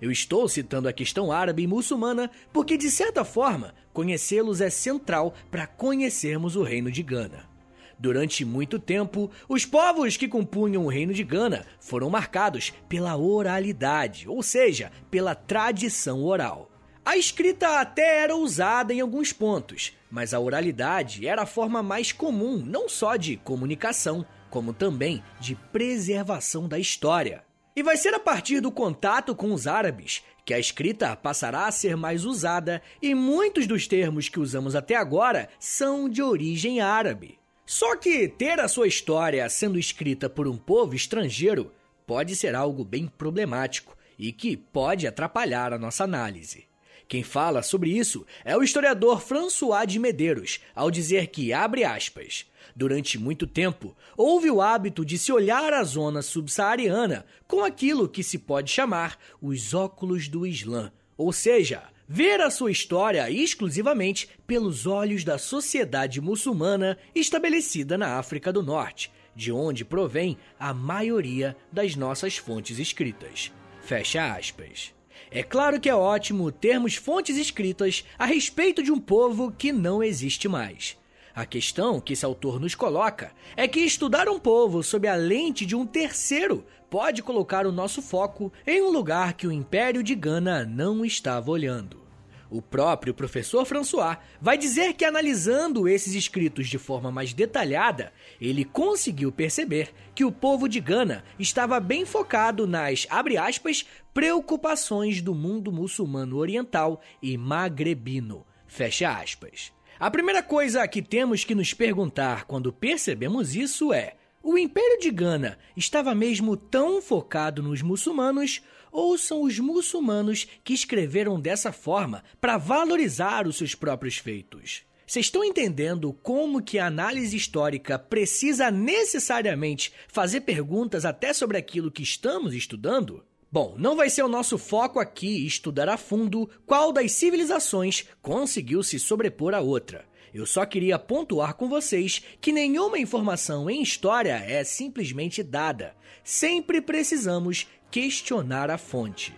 Eu 0.00 0.10
estou 0.10 0.48
citando 0.48 0.88
a 0.88 0.94
questão 0.94 1.30
árabe 1.30 1.62
e 1.62 1.66
muçulmana 1.66 2.30
porque, 2.54 2.74
de 2.78 2.90
certa 2.90 3.22
forma, 3.22 3.74
conhecê-los 3.92 4.62
é 4.62 4.70
central 4.70 5.34
para 5.50 5.66
conhecermos 5.66 6.56
o 6.56 6.62
reino 6.62 6.90
de 6.90 7.02
Gana. 7.02 7.50
Durante 7.98 8.46
muito 8.46 8.78
tempo, 8.78 9.30
os 9.46 9.66
povos 9.66 10.16
que 10.16 10.28
compunham 10.28 10.86
o 10.86 10.88
reino 10.88 11.12
de 11.12 11.24
Gana 11.24 11.66
foram 11.80 12.08
marcados 12.08 12.72
pela 12.88 13.14
oralidade, 13.14 14.26
ou 14.26 14.42
seja, 14.42 14.90
pela 15.10 15.34
tradição 15.34 16.24
oral. 16.24 16.70
A 17.08 17.16
escrita 17.16 17.80
até 17.80 18.18
era 18.18 18.36
usada 18.36 18.92
em 18.92 19.00
alguns 19.00 19.32
pontos, 19.32 19.96
mas 20.10 20.34
a 20.34 20.40
oralidade 20.40 21.26
era 21.26 21.40
a 21.40 21.46
forma 21.46 21.82
mais 21.82 22.12
comum 22.12 22.58
não 22.58 22.86
só 22.86 23.16
de 23.16 23.38
comunicação, 23.38 24.26
como 24.50 24.74
também 24.74 25.24
de 25.40 25.54
preservação 25.54 26.68
da 26.68 26.78
história. 26.78 27.42
E 27.74 27.82
vai 27.82 27.96
ser 27.96 28.12
a 28.12 28.20
partir 28.20 28.60
do 28.60 28.70
contato 28.70 29.34
com 29.34 29.54
os 29.54 29.66
árabes 29.66 30.22
que 30.44 30.52
a 30.52 30.58
escrita 30.58 31.16
passará 31.16 31.66
a 31.66 31.72
ser 31.72 31.96
mais 31.96 32.26
usada 32.26 32.82
e 33.00 33.14
muitos 33.14 33.66
dos 33.66 33.86
termos 33.86 34.28
que 34.28 34.38
usamos 34.38 34.76
até 34.76 34.94
agora 34.94 35.48
são 35.58 36.10
de 36.10 36.22
origem 36.22 36.82
árabe. 36.82 37.38
Só 37.64 37.96
que 37.96 38.28
ter 38.28 38.60
a 38.60 38.68
sua 38.68 38.86
história 38.86 39.48
sendo 39.48 39.78
escrita 39.78 40.28
por 40.28 40.46
um 40.46 40.58
povo 40.58 40.94
estrangeiro 40.94 41.72
pode 42.06 42.36
ser 42.36 42.54
algo 42.54 42.84
bem 42.84 43.06
problemático 43.06 43.96
e 44.18 44.30
que 44.30 44.58
pode 44.58 45.06
atrapalhar 45.06 45.72
a 45.72 45.78
nossa 45.78 46.04
análise. 46.04 46.67
Quem 47.08 47.22
fala 47.22 47.62
sobre 47.62 47.90
isso 47.90 48.26
é 48.44 48.56
o 48.56 48.62
historiador 48.62 49.22
François 49.22 49.86
de 49.86 49.98
Medeiros, 49.98 50.60
ao 50.74 50.90
dizer 50.90 51.28
que, 51.28 51.52
abre 51.52 51.82
aspas, 51.82 52.46
Durante 52.78 53.18
muito 53.18 53.44
tempo, 53.44 53.96
houve 54.16 54.48
o 54.50 54.60
hábito 54.60 55.04
de 55.04 55.18
se 55.18 55.32
olhar 55.32 55.72
a 55.72 55.82
zona 55.82 56.22
subsaariana 56.22 57.26
com 57.46 57.64
aquilo 57.64 58.08
que 58.08 58.22
se 58.22 58.38
pode 58.38 58.70
chamar 58.70 59.18
os 59.42 59.74
óculos 59.74 60.28
do 60.28 60.46
Islã, 60.46 60.92
ou 61.16 61.32
seja, 61.32 61.82
ver 62.08 62.40
a 62.40 62.50
sua 62.50 62.70
história 62.70 63.28
exclusivamente 63.30 64.28
pelos 64.46 64.86
olhos 64.86 65.24
da 65.24 65.38
sociedade 65.38 66.20
muçulmana 66.20 66.96
estabelecida 67.14 67.98
na 67.98 68.16
África 68.16 68.52
do 68.52 68.62
Norte, 68.62 69.10
de 69.34 69.50
onde 69.50 69.84
provém 69.84 70.38
a 70.58 70.72
maioria 70.72 71.56
das 71.72 71.96
nossas 71.96 72.36
fontes 72.36 72.78
escritas. 72.78 73.52
Fecha 73.82 74.34
aspas. 74.34 74.97
É 75.30 75.42
claro 75.42 75.78
que 75.78 75.88
é 75.88 75.94
ótimo 75.94 76.50
termos 76.50 76.94
fontes 76.94 77.36
escritas 77.36 78.04
a 78.18 78.24
respeito 78.24 78.82
de 78.82 78.90
um 78.90 78.98
povo 78.98 79.52
que 79.52 79.72
não 79.72 80.02
existe 80.02 80.48
mais. 80.48 80.96
A 81.34 81.46
questão 81.46 82.00
que 82.00 82.14
esse 82.14 82.24
autor 82.24 82.58
nos 82.58 82.74
coloca 82.74 83.30
é 83.56 83.68
que 83.68 83.80
estudar 83.80 84.28
um 84.28 84.40
povo 84.40 84.82
sob 84.82 85.06
a 85.06 85.14
lente 85.14 85.64
de 85.64 85.76
um 85.76 85.86
terceiro 85.86 86.64
pode 86.90 87.22
colocar 87.22 87.66
o 87.66 87.72
nosso 87.72 88.02
foco 88.02 88.52
em 88.66 88.82
um 88.82 88.90
lugar 88.90 89.34
que 89.34 89.46
o 89.46 89.52
Império 89.52 90.02
de 90.02 90.14
Gana 90.14 90.64
não 90.64 91.04
estava 91.04 91.50
olhando. 91.50 92.07
O 92.50 92.62
próprio 92.62 93.12
professor 93.12 93.66
François 93.66 94.16
vai 94.40 94.56
dizer 94.56 94.94
que, 94.94 95.04
analisando 95.04 95.86
esses 95.86 96.14
escritos 96.14 96.66
de 96.68 96.78
forma 96.78 97.10
mais 97.10 97.34
detalhada, 97.34 98.12
ele 98.40 98.64
conseguiu 98.64 99.30
perceber 99.30 99.92
que 100.14 100.24
o 100.24 100.32
povo 100.32 100.66
de 100.66 100.80
Gana 100.80 101.24
estava 101.38 101.78
bem 101.78 102.06
focado 102.06 102.66
nas, 102.66 103.06
abre 103.10 103.36
aspas, 103.36 103.84
preocupações 104.14 105.20
do 105.20 105.34
mundo 105.34 105.70
muçulmano 105.70 106.36
oriental 106.36 107.02
e 107.22 107.36
magrebino, 107.36 108.46
fecha 108.66 109.10
aspas. 109.10 109.70
A 110.00 110.10
primeira 110.10 110.42
coisa 110.42 110.86
que 110.88 111.02
temos 111.02 111.44
que 111.44 111.54
nos 111.54 111.74
perguntar 111.74 112.44
quando 112.44 112.72
percebemos 112.72 113.54
isso 113.54 113.92
é: 113.92 114.14
o 114.42 114.56
Império 114.56 115.00
de 115.00 115.10
Gana 115.10 115.58
estava 115.76 116.14
mesmo 116.14 116.56
tão 116.56 117.02
focado 117.02 117.62
nos 117.62 117.82
muçulmanos 117.82 118.62
ou 118.98 119.16
são 119.16 119.42
os 119.42 119.60
muçulmanos 119.60 120.48
que 120.64 120.74
escreveram 120.74 121.40
dessa 121.40 121.70
forma 121.70 122.24
para 122.40 122.58
valorizar 122.58 123.46
os 123.46 123.56
seus 123.56 123.72
próprios 123.72 124.18
feitos? 124.18 124.82
Vocês 125.06 125.26
estão 125.26 125.44
entendendo 125.44 126.12
como 126.20 126.60
que 126.60 126.80
a 126.80 126.86
análise 126.86 127.36
histórica 127.36 127.96
precisa 127.96 128.72
necessariamente 128.72 129.92
fazer 130.08 130.40
perguntas 130.40 131.04
até 131.04 131.32
sobre 131.32 131.56
aquilo 131.56 131.92
que 131.92 132.02
estamos 132.02 132.54
estudando? 132.54 133.24
Bom, 133.52 133.76
não 133.78 133.94
vai 133.94 134.10
ser 134.10 134.24
o 134.24 134.28
nosso 134.28 134.58
foco 134.58 134.98
aqui 134.98 135.46
estudar 135.46 135.88
a 135.88 135.96
fundo 135.96 136.50
qual 136.66 136.92
das 136.92 137.12
civilizações 137.12 138.04
conseguiu 138.20 138.82
se 138.82 138.98
sobrepor 138.98 139.54
à 139.54 139.60
outra. 139.60 140.04
Eu 140.34 140.44
só 140.44 140.66
queria 140.66 140.98
pontuar 140.98 141.54
com 141.54 141.68
vocês 141.68 142.20
que 142.40 142.52
nenhuma 142.52 142.98
informação 142.98 143.70
em 143.70 143.80
história 143.80 144.44
é 144.44 144.62
simplesmente 144.64 145.42
dada. 145.42 145.94
Sempre 146.22 146.82
precisamos 146.82 147.66
questionar 147.90 148.70
a 148.70 148.78
fonte. 148.78 149.34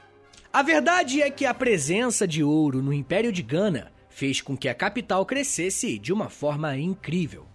A 0.53 0.63
verdade 0.63 1.23
é 1.23 1.31
que 1.31 1.47
a 1.47 1.55
presença 1.55 2.27
de 2.27 2.43
ouro 2.43 2.83
no 2.83 2.93
Império 2.93 3.33
de 3.33 3.43
Gana 3.43 3.93
fez 4.09 4.41
com 4.41 4.57
que 4.57 4.69
a 4.69 4.75
capital 4.75 5.25
crescesse 5.25 5.99
de 5.99 6.13
uma 6.13 6.29
forma 6.29 6.77
incrível. 6.77 7.47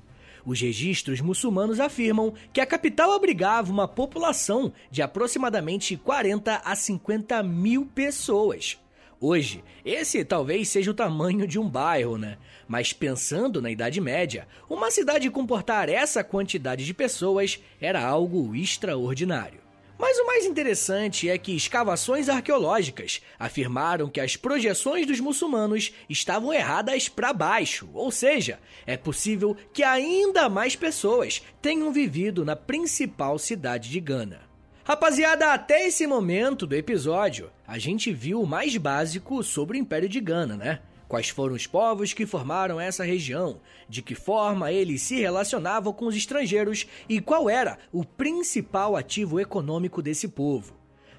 Os 0.46 0.62
registros 0.62 1.20
muçulmanos 1.22 1.80
afirmam 1.80 2.34
que 2.54 2.62
a 2.62 2.66
capital 2.66 3.12
abrigava 3.12 3.72
uma 3.72 3.88
população 3.88 4.72
de 4.90 5.02
aproximadamente 5.02 5.98
40 5.98 6.62
a 6.64 6.76
50 6.76 7.44
mil 7.44 7.86
pessoas. 7.86 8.78
Hoje, 9.20 9.64
esse 9.84 10.24
talvez 10.24 10.70
seja 10.70 10.92
o 10.92 10.94
tamanho 10.94 11.48
de 11.48 11.58
um 11.58 11.68
bairro, 11.68 12.18
né? 12.18 12.38
Mas 12.68 12.94
pensando 12.94 13.62
na 13.62 13.72
Idade 13.72 14.00
Média, 14.00 14.48
uma 14.70 14.92
cidade 14.92 15.30
comportar 15.32 15.90
essa 15.90 16.24
quantidade 16.24 16.86
de 16.86 16.94
pessoas 16.94 17.60
era 17.82 18.06
algo 18.06 18.56
extraordinário. 18.56 19.65
Mas 19.98 20.18
o 20.18 20.26
mais 20.26 20.46
interessante 20.46 21.30
é 21.30 21.38
que 21.38 21.56
escavações 21.56 22.28
arqueológicas 22.28 23.22
afirmaram 23.40 24.10
que 24.10 24.20
as 24.20 24.36
projeções 24.36 25.08
dos 25.08 25.20
muçulmanos 25.22 25.94
estavam 26.10 26.52
erradas 26.52 27.08
para 27.08 27.32
baixo, 27.32 27.90
ou 27.94 28.12
seja, 28.12 28.60
é 28.86 28.98
possível 28.98 29.56
que 29.74 29.84
ainda 29.84 30.50
mais 30.50 30.76
pessoas 30.76 31.42
tenham 31.62 31.94
vivido 31.94 32.44
na 32.44 32.56
principal 32.56 33.40
cidade 33.40 33.90
de 33.90 34.00
Gana. 34.02 34.42
Rapaziada, 34.84 35.54
até 35.54 35.88
esse 35.88 36.06
momento 36.06 36.68
do 36.68 36.76
episódio, 36.76 37.50
a 37.66 37.80
gente 37.80 38.12
viu 38.14 38.42
o 38.42 38.48
mais 38.48 38.76
básico 38.78 39.42
sobre 39.44 39.78
o 39.78 39.82
Império 39.82 40.08
de 40.10 40.20
Gana, 40.20 40.56
né? 40.56 40.80
Quais 41.08 41.30
foram 41.30 41.56
os 41.56 41.68
povos 41.68 42.14
que 42.14 42.26
formaram 42.26 42.80
essa 42.80 43.04
região? 43.04 43.62
De 43.88 44.02
que 44.02 44.16
forma 44.16 44.72
eles 44.72 45.02
se 45.04 45.20
relacionavam 45.20 45.94
com 45.94 46.08
os 46.08 46.16
estrangeiros 46.16 46.88
e 47.08 47.22
qual 47.22 47.50
era 47.50 47.78
o 47.92 48.04
principal 48.04 48.96
ativo 48.96 49.40
econômico 49.40 50.02
desse 50.02 50.28
povo? 50.28 50.74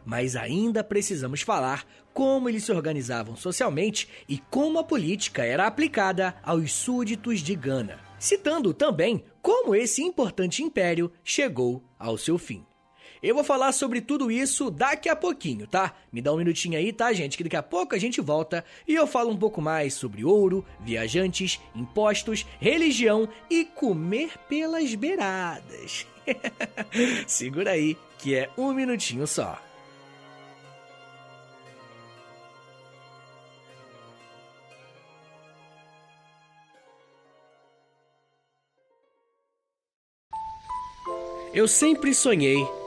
Mas 0.05 0.37
ainda 0.37 0.85
precisamos 0.85 1.43
falar 1.43 1.87
como 2.12 2.49
eles 2.49 2.64
se 2.64 2.73
organizavam 2.73 3.37
socialmente 3.37 4.09
e 4.28 4.38
como 4.38 4.78
a 4.78 4.85
política 4.85 5.45
era 5.45 5.66
aplicada 5.66 6.35
aos 6.43 6.73
súditos 6.73 7.40
de 7.40 7.55
Gana, 7.55 7.99
citando 8.19 8.73
também 8.73 9.25
como 9.43 9.75
esse 9.75 10.02
importante 10.02 10.62
império 10.62 11.12
chegou 11.23 11.83
ao 11.99 12.16
seu 12.16 12.38
fim. 12.38 12.64
Eu 13.23 13.35
vou 13.35 13.45
falar 13.45 13.73
sobre 13.73 14.01
tudo 14.01 14.31
isso 14.31 14.71
daqui 14.71 15.09
a 15.09 15.17
pouquinho, 15.17 15.67
tá? 15.67 15.95
Me 16.13 16.21
dá 16.21 16.33
um 16.33 16.37
minutinho 16.37 16.79
aí, 16.79 16.93
tá, 16.93 17.13
gente? 17.13 17.37
Que 17.37 17.45
daqui 17.45 17.57
a 17.57 17.63
pouco 17.63 17.95
a 17.95 17.99
gente 17.99 18.21
volta 18.21 18.65
e 18.87 18.95
eu 18.95 19.07
falo 19.07 19.31
um 19.31 19.37
pouco 19.37 19.61
mais 19.61 19.95
sobre 19.95 20.25
ouro, 20.25 20.65
viajantes, 20.81 21.61
impostos, 21.75 22.47
religião 22.61 23.29
e 23.51 23.65
comer 23.65 24.33
pelas 24.49 24.95
beiradas. 24.95 26.07
Segura 27.27 27.73
aí, 27.73 27.97
que 28.19 28.35
é 28.35 28.51
um 28.57 28.73
minutinho 28.73 29.27
só. 29.27 29.61
Eu 41.55 41.67
sempre 41.67 42.13
sonhei 42.13 42.67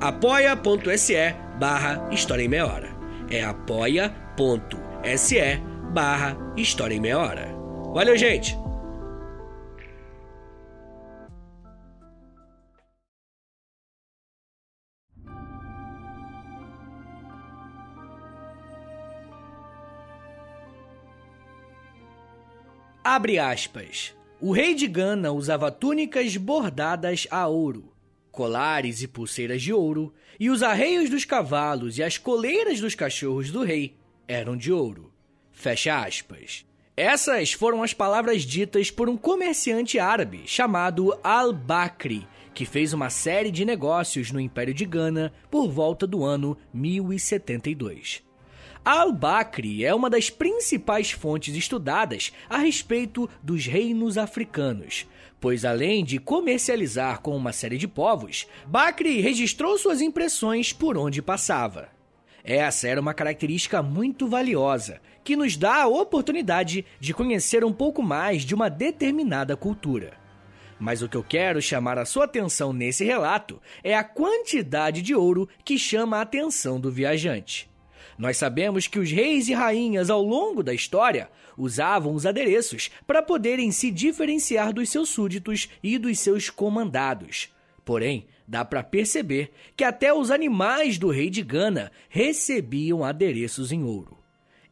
apoia.se 0.00 1.14
barra 1.58 2.08
História 2.10 2.42
em 2.42 2.48
Meia 2.48 2.66
Hora. 2.66 2.88
É 3.30 3.44
apoia.se 3.44 4.00
barra 5.92 6.36
História 6.56 6.94
em 6.94 7.00
Meia 7.00 7.18
Hora. 7.18 7.48
Valeu, 7.92 8.16
gente! 8.16 8.56
Abre 23.04 23.38
aspas. 23.38 24.14
O 24.40 24.52
rei 24.52 24.74
de 24.74 24.86
Gana 24.86 25.32
usava 25.32 25.70
túnicas 25.70 26.36
bordadas 26.36 27.26
a 27.30 27.46
ouro, 27.46 27.92
colares 28.30 29.02
e 29.02 29.08
pulseiras 29.08 29.62
de 29.62 29.72
ouro, 29.72 30.12
e 30.38 30.48
os 30.50 30.62
arreios 30.62 31.10
dos 31.10 31.24
cavalos 31.24 31.98
e 31.98 32.02
as 32.02 32.16
coleiras 32.16 32.80
dos 32.80 32.94
cachorros 32.94 33.50
do 33.50 33.62
rei 33.62 33.94
eram 34.26 34.56
de 34.56 34.72
ouro. 34.72 35.12
Fecha 35.50 36.02
aspas. 36.02 36.64
Essas 36.96 37.52
foram 37.52 37.82
as 37.82 37.94
palavras 37.94 38.42
ditas 38.42 38.90
por 38.90 39.08
um 39.08 39.16
comerciante 39.16 39.98
árabe 39.98 40.42
chamado 40.46 41.18
Al-Bakri, 41.22 42.26
que 42.52 42.66
fez 42.66 42.92
uma 42.92 43.10
série 43.10 43.50
de 43.50 43.64
negócios 43.64 44.30
no 44.30 44.40
Império 44.40 44.74
de 44.74 44.84
Gana 44.84 45.32
por 45.50 45.68
volta 45.68 46.06
do 46.06 46.24
ano 46.24 46.56
1072. 46.72 48.29
Al-Bakri 48.82 49.84
é 49.84 49.94
uma 49.94 50.08
das 50.08 50.30
principais 50.30 51.10
fontes 51.10 51.54
estudadas 51.54 52.32
a 52.48 52.56
respeito 52.56 53.28
dos 53.42 53.66
reinos 53.66 54.16
africanos, 54.16 55.06
pois 55.38 55.66
além 55.66 56.02
de 56.02 56.18
comercializar 56.18 57.20
com 57.20 57.36
uma 57.36 57.52
série 57.52 57.76
de 57.76 57.86
povos, 57.86 58.46
Bakri 58.66 59.20
registrou 59.20 59.76
suas 59.76 60.00
impressões 60.00 60.72
por 60.72 60.96
onde 60.96 61.20
passava. 61.20 61.88
Essa 62.42 62.88
era 62.88 63.00
uma 63.00 63.12
característica 63.12 63.82
muito 63.82 64.26
valiosa, 64.26 64.98
que 65.22 65.36
nos 65.36 65.58
dá 65.58 65.82
a 65.82 65.88
oportunidade 65.88 66.86
de 66.98 67.12
conhecer 67.12 67.62
um 67.62 67.72
pouco 67.72 68.02
mais 68.02 68.42
de 68.42 68.54
uma 68.54 68.70
determinada 68.70 69.54
cultura. 69.58 70.14
Mas 70.78 71.02
o 71.02 71.08
que 71.08 71.18
eu 71.18 71.22
quero 71.22 71.60
chamar 71.60 71.98
a 71.98 72.06
sua 72.06 72.24
atenção 72.24 72.72
nesse 72.72 73.04
relato 73.04 73.60
é 73.84 73.94
a 73.94 74.02
quantidade 74.02 75.02
de 75.02 75.14
ouro 75.14 75.46
que 75.62 75.78
chama 75.78 76.16
a 76.16 76.22
atenção 76.22 76.80
do 76.80 76.90
viajante. 76.90 77.69
Nós 78.20 78.36
sabemos 78.36 78.86
que 78.86 78.98
os 78.98 79.10
reis 79.10 79.48
e 79.48 79.54
rainhas 79.54 80.10
ao 80.10 80.22
longo 80.22 80.62
da 80.62 80.74
história 80.74 81.30
usavam 81.56 82.12
os 82.12 82.26
adereços 82.26 82.90
para 83.06 83.22
poderem 83.22 83.72
se 83.72 83.90
diferenciar 83.90 84.74
dos 84.74 84.90
seus 84.90 85.08
súditos 85.08 85.70
e 85.82 85.96
dos 85.96 86.18
seus 86.18 86.50
comandados. 86.50 87.48
Porém, 87.82 88.26
dá 88.46 88.62
para 88.62 88.82
perceber 88.82 89.50
que 89.74 89.82
até 89.82 90.12
os 90.12 90.30
animais 90.30 90.98
do 90.98 91.08
rei 91.08 91.30
de 91.30 91.40
Gana 91.40 91.90
recebiam 92.10 93.02
adereços 93.02 93.72
em 93.72 93.84
ouro. 93.84 94.18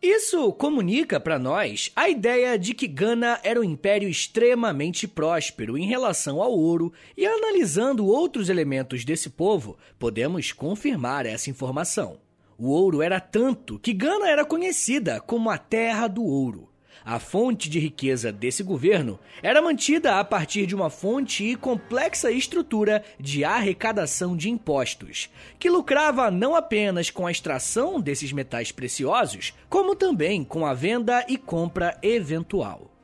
Isso 0.03 0.53
comunica 0.53 1.19
para 1.19 1.39
nós 1.39 1.91
a 1.97 2.07
ideia 2.07 2.59
de 2.59 2.75
que 2.75 2.87
Gana 2.87 3.41
era 3.43 3.59
um 3.59 3.65
império 3.65 4.11
extremamente 4.11 5.09
próspero 5.09 5.79
em 5.79 5.87
relação 5.87 6.43
ao 6.43 6.53
ouro, 6.53 6.93
e 7.17 7.25
analisando 7.25 8.07
outros 8.07 8.51
elementos 8.51 9.07
desse 9.07 9.31
povo, 9.31 9.79
podemos 9.99 10.53
confirmar 10.53 11.25
essa 11.25 11.49
informação. 11.49 12.28
O 12.61 12.71
ouro 12.71 13.01
era 13.01 13.21
tanto 13.21 13.79
que 13.79 13.93
Gana 13.93 14.29
era 14.29 14.45
conhecida 14.45 15.21
como 15.21 15.49
a 15.49 15.57
Terra 15.57 16.09
do 16.09 16.25
Ouro. 16.25 16.69
A 17.05 17.21
fonte 17.21 17.71
de 17.71 17.79
riqueza 17.79 18.33
desse 18.33 18.65
governo 18.65 19.17
era 19.41 19.63
mantida 19.63 20.19
a 20.19 20.25
partir 20.25 20.67
de 20.67 20.75
uma 20.75 20.91
fonte 20.91 21.45
e 21.45 21.55
complexa 21.55 22.33
estrutura 22.33 23.05
de 23.17 23.45
arrecadação 23.45 24.37
de 24.37 24.51
impostos, 24.51 25.31
que 25.57 25.71
lucrava 25.71 26.33
não 26.33 26.57
apenas 26.57 27.11
com 27.11 27.29
a 27.29 27.31
extração 27.31 28.01
desses 28.01 28.33
metais 28.33 28.73
preciosos, 28.73 29.55
como 29.69 29.95
também 29.95 30.43
com 30.43 30.67
a 30.67 30.75
venda 30.75 31.25
e 31.29 31.37
compra 31.37 31.97
eventual. 32.03 32.98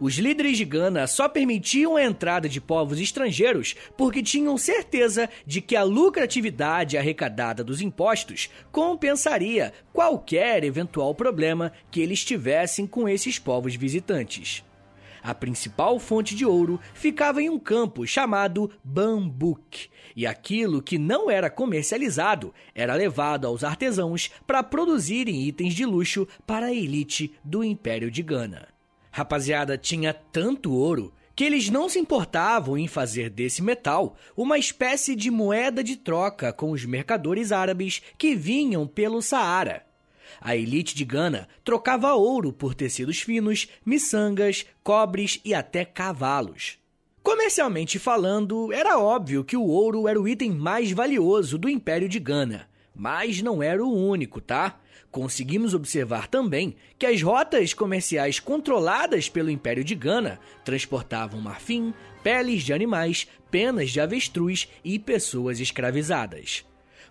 Os 0.00 0.14
líderes 0.14 0.56
de 0.56 0.64
Gana 0.64 1.06
só 1.06 1.28
permitiam 1.28 1.96
a 1.96 2.02
entrada 2.02 2.48
de 2.48 2.60
povos 2.60 2.98
estrangeiros 2.98 3.76
porque 3.96 4.22
tinham 4.22 4.58
certeza 4.58 5.28
de 5.46 5.60
que 5.60 5.76
a 5.76 5.84
lucratividade 5.84 6.98
arrecadada 6.98 7.62
dos 7.62 7.80
impostos 7.80 8.50
compensaria 8.72 9.72
qualquer 9.92 10.64
eventual 10.64 11.14
problema 11.14 11.72
que 11.90 12.00
eles 12.00 12.24
tivessem 12.24 12.86
com 12.86 13.08
esses 13.08 13.38
povos 13.38 13.76
visitantes. 13.76 14.64
A 15.22 15.34
principal 15.34 15.98
fonte 15.98 16.34
de 16.34 16.44
ouro 16.44 16.78
ficava 16.92 17.40
em 17.40 17.48
um 17.48 17.58
campo 17.58 18.06
chamado 18.06 18.70
Bambuk, 18.82 19.88
e 20.14 20.26
aquilo 20.26 20.82
que 20.82 20.98
não 20.98 21.30
era 21.30 21.48
comercializado 21.48 22.52
era 22.74 22.94
levado 22.94 23.46
aos 23.46 23.64
artesãos 23.64 24.30
para 24.46 24.62
produzirem 24.62 25.42
itens 25.42 25.72
de 25.72 25.86
luxo 25.86 26.28
para 26.46 26.66
a 26.66 26.74
elite 26.74 27.32
do 27.42 27.64
Império 27.64 28.10
de 28.10 28.22
Gana. 28.22 28.73
Rapaziada, 29.16 29.78
tinha 29.78 30.12
tanto 30.12 30.72
ouro 30.72 31.14
que 31.36 31.44
eles 31.44 31.70
não 31.70 31.88
se 31.88 32.00
importavam 32.00 32.76
em 32.76 32.88
fazer 32.88 33.30
desse 33.30 33.62
metal 33.62 34.16
uma 34.36 34.58
espécie 34.58 35.14
de 35.14 35.30
moeda 35.30 35.84
de 35.84 35.94
troca 35.94 36.52
com 36.52 36.72
os 36.72 36.84
mercadores 36.84 37.52
árabes 37.52 38.02
que 38.18 38.34
vinham 38.34 38.88
pelo 38.88 39.22
Saara. 39.22 39.86
A 40.40 40.56
elite 40.56 40.96
de 40.96 41.04
Gana 41.04 41.46
trocava 41.62 42.12
ouro 42.14 42.52
por 42.52 42.74
tecidos 42.74 43.20
finos, 43.20 43.68
miçangas, 43.86 44.66
cobres 44.82 45.40
e 45.44 45.54
até 45.54 45.84
cavalos. 45.84 46.76
Comercialmente 47.22 48.00
falando, 48.00 48.72
era 48.72 48.98
óbvio 48.98 49.44
que 49.44 49.56
o 49.56 49.62
ouro 49.62 50.08
era 50.08 50.20
o 50.20 50.26
item 50.26 50.50
mais 50.50 50.90
valioso 50.90 51.56
do 51.56 51.68
Império 51.68 52.08
de 52.08 52.18
Gana, 52.18 52.68
mas 52.94 53.42
não 53.42 53.62
era 53.62 53.84
o 53.84 53.92
único, 53.92 54.40
tá? 54.40 54.78
Conseguimos 55.10 55.74
observar 55.74 56.28
também 56.28 56.76
que 56.98 57.06
as 57.06 57.22
rotas 57.22 57.72
comerciais 57.72 58.40
controladas 58.40 59.28
pelo 59.28 59.50
Império 59.50 59.84
de 59.84 59.94
Gana 59.94 60.40
transportavam 60.64 61.40
marfim, 61.40 61.94
peles 62.22 62.62
de 62.62 62.72
animais, 62.72 63.28
penas 63.50 63.90
de 63.90 64.00
avestruz 64.00 64.68
e 64.84 64.98
pessoas 64.98 65.60
escravizadas. 65.60 66.64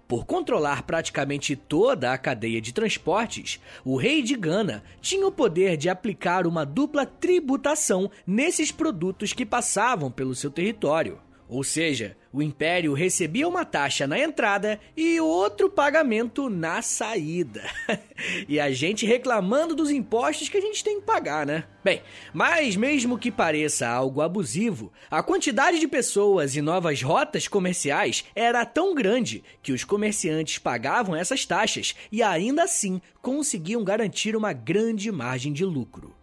Por 0.08 0.26
controlar 0.26 0.84
praticamente 0.84 1.56
toda 1.56 2.12
a 2.12 2.18
cadeia 2.18 2.60
de 2.60 2.74
transportes, 2.74 3.60
o 3.86 3.96
rei 3.96 4.22
de 4.22 4.36
Gana 4.36 4.84
tinha 5.00 5.26
o 5.26 5.32
poder 5.32 5.78
de 5.78 5.88
aplicar 5.88 6.46
uma 6.46 6.66
dupla 6.66 7.06
tributação 7.06 8.12
nesses 8.28 8.72
produtos 8.72 9.32
que 9.32 9.46
passavam 9.46 10.12
pelo 10.12 10.36
seu 10.36 10.52
território. 10.52 11.20
Ou 11.48 11.64
seja, 11.64 12.18
o 12.32 12.42
império 12.42 12.94
recebia 12.94 13.48
uma 13.48 13.66
taxa 13.66 14.08
na 14.08 14.18
entrada 14.18 14.80
e 14.96 15.20
outro 15.20 15.70
pagamento 15.70 16.50
na 16.50 16.82
saída. 16.82 17.64
e 18.48 18.60
a 18.60 18.72
gente 18.72 19.06
reclamando 19.06 19.76
dos 19.76 19.92
impostos 19.92 20.50
que 20.50 20.58
a 20.58 20.62
gente 20.62 20.84
tem 20.84 21.00
que 21.00 21.06
pagar, 21.06 21.46
né? 21.46 21.66
Bem, 21.84 22.02
mas 22.34 22.76
mesmo 22.76 23.20
que 23.20 23.30
pareça 23.30 23.88
algo 23.88 24.22
abusivo, 24.22 24.92
a 25.12 25.22
quantidade 25.22 25.80
de 25.80 25.88
pessoas 25.88 26.56
e 26.56 26.62
novas 26.62 27.02
rotas 27.02 27.48
comerciais 27.48 28.24
era 28.34 28.66
tão 28.66 28.96
grande 28.96 29.44
que 29.62 29.74
os 29.74 29.84
comerciantes 29.84 30.58
pagavam 30.58 31.16
essas 31.16 31.46
taxas 31.46 31.94
e 32.12 32.24
ainda 32.24 32.64
assim 32.64 33.02
conseguiam 33.22 33.84
garantir 33.84 34.36
uma 34.36 34.54
grande 34.54 35.12
margem 35.12 35.52
de 35.52 35.66
lucro. 35.66 36.16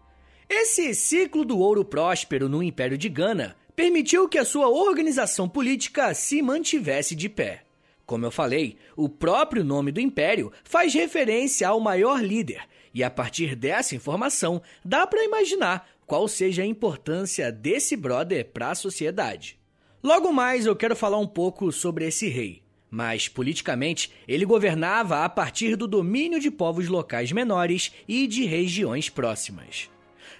Esse 0.48 0.92
ciclo 0.96 1.44
do 1.44 1.60
ouro 1.60 1.84
próspero 1.84 2.48
no 2.48 2.60
Império 2.60 2.98
de 2.98 3.08
Gana 3.08 3.54
permitiu 3.80 4.28
que 4.28 4.36
a 4.36 4.44
sua 4.44 4.68
organização 4.68 5.48
política 5.48 6.12
se 6.12 6.42
mantivesse 6.42 7.14
de 7.14 7.30
pé. 7.30 7.62
Como 8.04 8.26
eu 8.26 8.30
falei, 8.30 8.76
o 8.94 9.08
próprio 9.08 9.64
nome 9.64 9.90
do 9.90 9.98
império 9.98 10.52
faz 10.62 10.92
referência 10.92 11.66
ao 11.66 11.80
maior 11.80 12.22
líder, 12.22 12.60
e 12.92 13.02
a 13.02 13.08
partir 13.08 13.56
dessa 13.56 13.96
informação 13.96 14.60
dá 14.84 15.06
para 15.06 15.24
imaginar 15.24 15.88
qual 16.06 16.28
seja 16.28 16.62
a 16.62 16.66
importância 16.66 17.50
desse 17.50 17.96
brother 17.96 18.50
para 18.52 18.68
a 18.68 18.74
sociedade. 18.74 19.58
Logo 20.02 20.30
mais 20.30 20.66
eu 20.66 20.76
quero 20.76 20.94
falar 20.94 21.16
um 21.16 21.26
pouco 21.26 21.72
sobre 21.72 22.06
esse 22.06 22.28
rei, 22.28 22.62
mas 22.90 23.28
politicamente 23.28 24.12
ele 24.28 24.44
governava 24.44 25.24
a 25.24 25.28
partir 25.30 25.74
do 25.74 25.88
domínio 25.88 26.38
de 26.38 26.50
povos 26.50 26.86
locais 26.86 27.32
menores 27.32 27.92
e 28.06 28.26
de 28.26 28.44
regiões 28.44 29.08
próximas. 29.08 29.88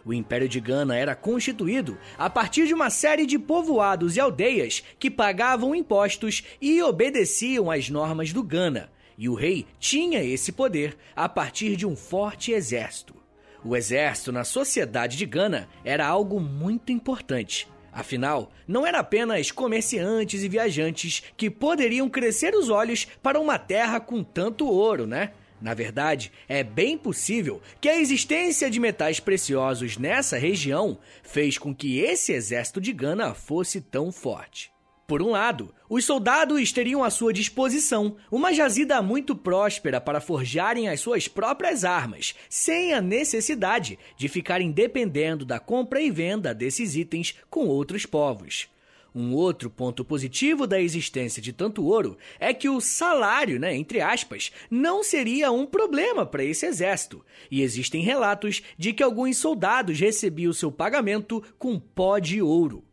O 0.05 0.15
Império 0.15 0.49
de 0.49 0.61
Gana 0.61 0.97
era 0.97 1.15
constituído 1.15 1.99
a 2.17 2.31
partir 2.31 2.67
de 2.67 2.75
uma 2.75 2.91
série 2.91 3.27
de 3.27 3.39
povoados 3.39 4.17
e 4.17 4.21
aldeias 4.21 4.83
que 4.99 5.11
pagavam 5.11 5.75
impostos 5.75 6.43
e 6.61 6.83
obedeciam 6.83 7.71
às 7.71 7.91
normas 7.91 8.33
do 8.33 8.43
Gana, 8.43 8.91
e 9.19 9.29
o 9.29 9.35
rei 9.35 9.67
tinha 9.79 10.23
esse 10.25 10.53
poder 10.53 10.97
a 11.15 11.29
partir 11.29 11.77
de 11.77 11.87
um 11.87 11.95
forte 11.95 12.53
exército. 12.53 13.15
O 13.63 13.77
exército 13.77 14.33
na 14.33 14.45
sociedade 14.45 15.19
de 15.19 15.27
Gana 15.27 15.69
era 15.85 16.07
algo 16.07 16.41
muito 16.41 16.91
importante. 16.91 17.69
Afinal, 17.93 18.51
não 18.67 18.87
era 18.87 19.01
apenas 19.01 19.51
comerciantes 19.51 20.43
e 20.43 20.49
viajantes 20.49 21.23
que 21.37 21.51
poderiam 21.51 22.09
crescer 22.09 22.55
os 22.55 22.71
olhos 22.71 23.07
para 23.23 23.39
uma 23.39 23.59
terra 23.59 23.99
com 24.01 24.23
tanto 24.23 24.67
ouro, 24.67 25.07
né? 25.07 25.33
Na 25.61 25.75
verdade, 25.75 26.33
é 26.49 26.65
bem 26.65 26.97
possível 26.97 27.61
que 27.81 27.89
a 27.89 27.97
existência 27.97 28.71
de 28.71 28.81
metais 28.81 29.21
preciosos 29.21 29.99
nessa 29.99 30.39
região 30.39 30.99
fez 31.23 31.59
com 31.59 31.75
que 31.75 31.99
esse 31.99 32.33
exército 32.33 32.81
de 32.81 32.93
Gana 32.93 33.35
fosse 33.35 33.81
tão 33.81 34.11
forte. 34.11 34.73
Por 35.11 35.23
um 35.23 35.31
lado, 35.31 35.75
os 35.89 36.05
soldados 36.05 36.71
teriam 36.71 37.03
à 37.03 37.11
sua 37.11 37.33
disposição 37.33 38.17
uma 38.31 38.55
jazida 38.55 39.03
muito 39.03 39.35
próspera 39.35 40.01
para 40.01 40.21
forjarem 40.21 40.89
as 40.89 41.01
suas 41.01 41.27
próprias 41.27 41.85
armas, 41.85 42.33
sem 42.49 42.95
a 42.95 43.01
necessidade 43.01 43.99
de 44.17 44.29
ficarem 44.29 44.71
dependendo 44.71 45.45
da 45.45 45.59
compra 45.59 46.01
e 46.01 46.13
venda 46.13 46.55
desses 46.55 46.95
itens 46.95 47.35
com 47.51 47.67
outros 47.67 48.07
povos. 48.07 48.69
Um 49.15 49.35
outro 49.35 49.69
ponto 49.69 50.05
positivo 50.05 50.67
da 50.67 50.81
existência 50.81 51.43
de 51.43 51.53
tanto 51.53 51.85
ouro 51.85 52.17
é 52.39 52.55
que 52.55 52.69
o 52.69 52.81
salário, 52.81 53.59
né, 53.59 53.75
entre 53.75 54.01
aspas, 54.01 54.53
não 54.71 55.03
seria 55.03 55.51
um 55.51 55.67
problema 55.67 56.25
para 56.25 56.45
esse 56.45 56.65
exército. 56.67 57.25
E 57.51 57.63
existem 57.63 58.03
relatos 58.03 58.63
de 58.79 58.93
que 58.93 59.03
alguns 59.03 59.37
soldados 59.37 59.99
recebiam 59.99 60.53
seu 60.53 60.71
pagamento 60.71 61.43
com 61.59 61.79
pó 61.79 62.19
de 62.19 62.41
ouro. 62.41 62.85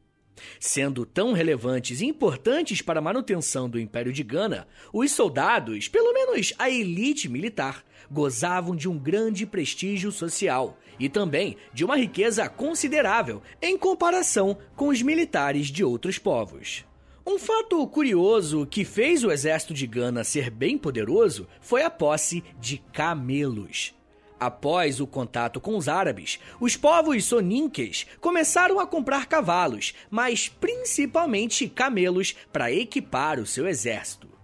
Sendo 0.59 1.05
tão 1.05 1.33
relevantes 1.33 2.01
e 2.01 2.05
importantes 2.05 2.81
para 2.81 2.99
a 2.99 3.01
manutenção 3.01 3.69
do 3.69 3.79
Império 3.79 4.13
de 4.13 4.23
Gana, 4.23 4.67
os 4.93 5.11
soldados, 5.11 5.87
pelo 5.87 6.13
menos 6.13 6.53
a 6.57 6.69
elite 6.69 7.27
militar, 7.27 7.83
gozavam 8.09 8.75
de 8.75 8.87
um 8.87 8.97
grande 8.97 9.45
prestígio 9.45 10.11
social 10.11 10.77
e 10.99 11.09
também 11.09 11.57
de 11.73 11.85
uma 11.85 11.97
riqueza 11.97 12.47
considerável 12.49 13.41
em 13.61 13.77
comparação 13.77 14.57
com 14.75 14.87
os 14.89 15.01
militares 15.01 15.67
de 15.67 15.83
outros 15.83 16.17
povos. 16.17 16.85
Um 17.25 17.37
fato 17.37 17.85
curioso 17.87 18.65
que 18.65 18.85
fez 18.85 19.23
o 19.23 19.31
exército 19.31 19.73
de 19.73 19.85
Gana 19.85 20.23
ser 20.23 20.49
bem 20.49 20.77
poderoso 20.77 21.45
foi 21.59 21.83
a 21.83 21.89
posse 21.89 22.41
de 22.59 22.77
camelos. 22.93 23.93
Após 24.39 25.01
o 25.01 25.07
contato 25.07 25.59
com 25.59 25.75
os 25.75 25.89
árabes, 25.89 26.39
os 26.59 26.77
povos 26.77 27.25
soninques 27.25 28.05
começaram 28.21 28.79
a 28.79 28.85
comprar 28.85 29.25
cavalos, 29.25 29.93
mas 30.09 30.47
principalmente 30.47 31.67
camelos 31.67 32.35
para 32.53 32.71
equipar 32.71 33.39
o 33.39 33.45
seu 33.45 33.67
exército. 33.67 34.36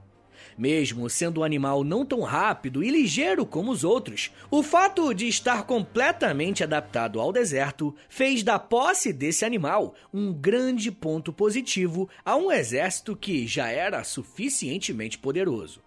Mesmo 0.57 1.09
sendo 1.09 1.41
um 1.41 1.43
animal 1.43 1.83
não 1.83 2.05
tão 2.05 2.21
rápido 2.21 2.83
e 2.83 2.89
ligeiro 2.89 3.45
como 3.45 3.71
os 3.71 3.83
outros, 3.83 4.31
o 4.51 4.61
fato 4.61 5.13
de 5.13 5.27
estar 5.27 5.63
completamente 5.63 6.63
adaptado 6.63 7.19
ao 7.19 7.31
deserto 7.31 7.95
fez 8.07 8.43
da 8.43 8.59
posse 8.59 9.11
desse 9.11 9.45
animal 9.45 9.95
um 10.13 10.31
grande 10.31 10.91
ponto 10.91 11.33
positivo 11.33 12.09
a 12.23 12.35
um 12.35 12.51
exército 12.51 13.15
que 13.15 13.47
já 13.47 13.69
era 13.69 14.03
suficientemente 14.03 15.17
poderoso. 15.17 15.81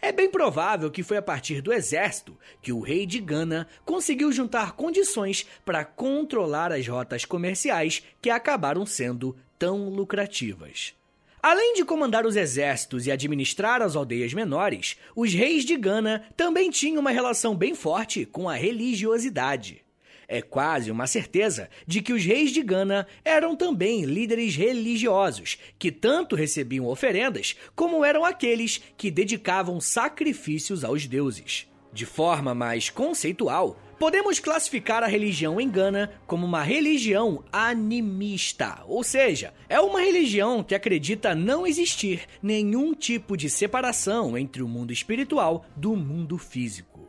É 0.00 0.12
bem 0.12 0.30
provável 0.30 0.90
que 0.90 1.02
foi 1.02 1.16
a 1.16 1.22
partir 1.22 1.60
do 1.60 1.72
exército 1.72 2.36
que 2.60 2.72
o 2.72 2.80
rei 2.80 3.06
de 3.06 3.20
Gana 3.20 3.66
conseguiu 3.84 4.32
juntar 4.32 4.72
condições 4.72 5.46
para 5.64 5.84
controlar 5.84 6.72
as 6.72 6.86
rotas 6.86 7.24
comerciais 7.24 8.02
que 8.20 8.30
acabaram 8.30 8.84
sendo 8.84 9.36
tão 9.58 9.88
lucrativas. 9.88 10.97
Além 11.40 11.74
de 11.74 11.84
comandar 11.84 12.26
os 12.26 12.34
exércitos 12.34 13.06
e 13.06 13.12
administrar 13.12 13.80
as 13.80 13.94
aldeias 13.94 14.34
menores, 14.34 14.96
os 15.14 15.32
reis 15.32 15.64
de 15.64 15.76
Gana 15.76 16.24
também 16.36 16.68
tinham 16.68 17.00
uma 17.00 17.12
relação 17.12 17.54
bem 17.54 17.76
forte 17.76 18.26
com 18.26 18.48
a 18.48 18.54
religiosidade. 18.54 19.84
É 20.26 20.42
quase 20.42 20.90
uma 20.90 21.06
certeza 21.06 21.70
de 21.86 22.02
que 22.02 22.12
os 22.12 22.24
reis 22.24 22.50
de 22.50 22.60
Gana 22.60 23.06
eram 23.24 23.54
também 23.54 24.04
líderes 24.04 24.56
religiosos, 24.56 25.58
que 25.78 25.92
tanto 25.92 26.34
recebiam 26.34 26.86
oferendas 26.86 27.54
como 27.74 28.04
eram 28.04 28.24
aqueles 28.24 28.82
que 28.96 29.10
dedicavam 29.10 29.80
sacrifícios 29.80 30.82
aos 30.82 31.06
deuses. 31.06 31.67
De 31.92 32.06
forma 32.06 32.54
mais 32.54 32.90
conceitual, 32.90 33.76
Podemos 33.98 34.38
classificar 34.38 35.02
a 35.02 35.08
religião 35.08 35.60
em 35.60 35.68
Gana 35.68 36.12
como 36.24 36.46
uma 36.46 36.62
religião 36.62 37.42
animista, 37.52 38.84
ou 38.86 39.02
seja, 39.02 39.52
é 39.68 39.80
uma 39.80 40.00
religião 40.00 40.62
que 40.62 40.72
acredita 40.72 41.34
não 41.34 41.66
existir 41.66 42.28
nenhum 42.40 42.94
tipo 42.94 43.36
de 43.36 43.50
separação 43.50 44.38
entre 44.38 44.62
o 44.62 44.68
mundo 44.68 44.92
espiritual 44.92 45.66
do 45.74 45.96
mundo 45.96 46.38
físico. 46.38 47.08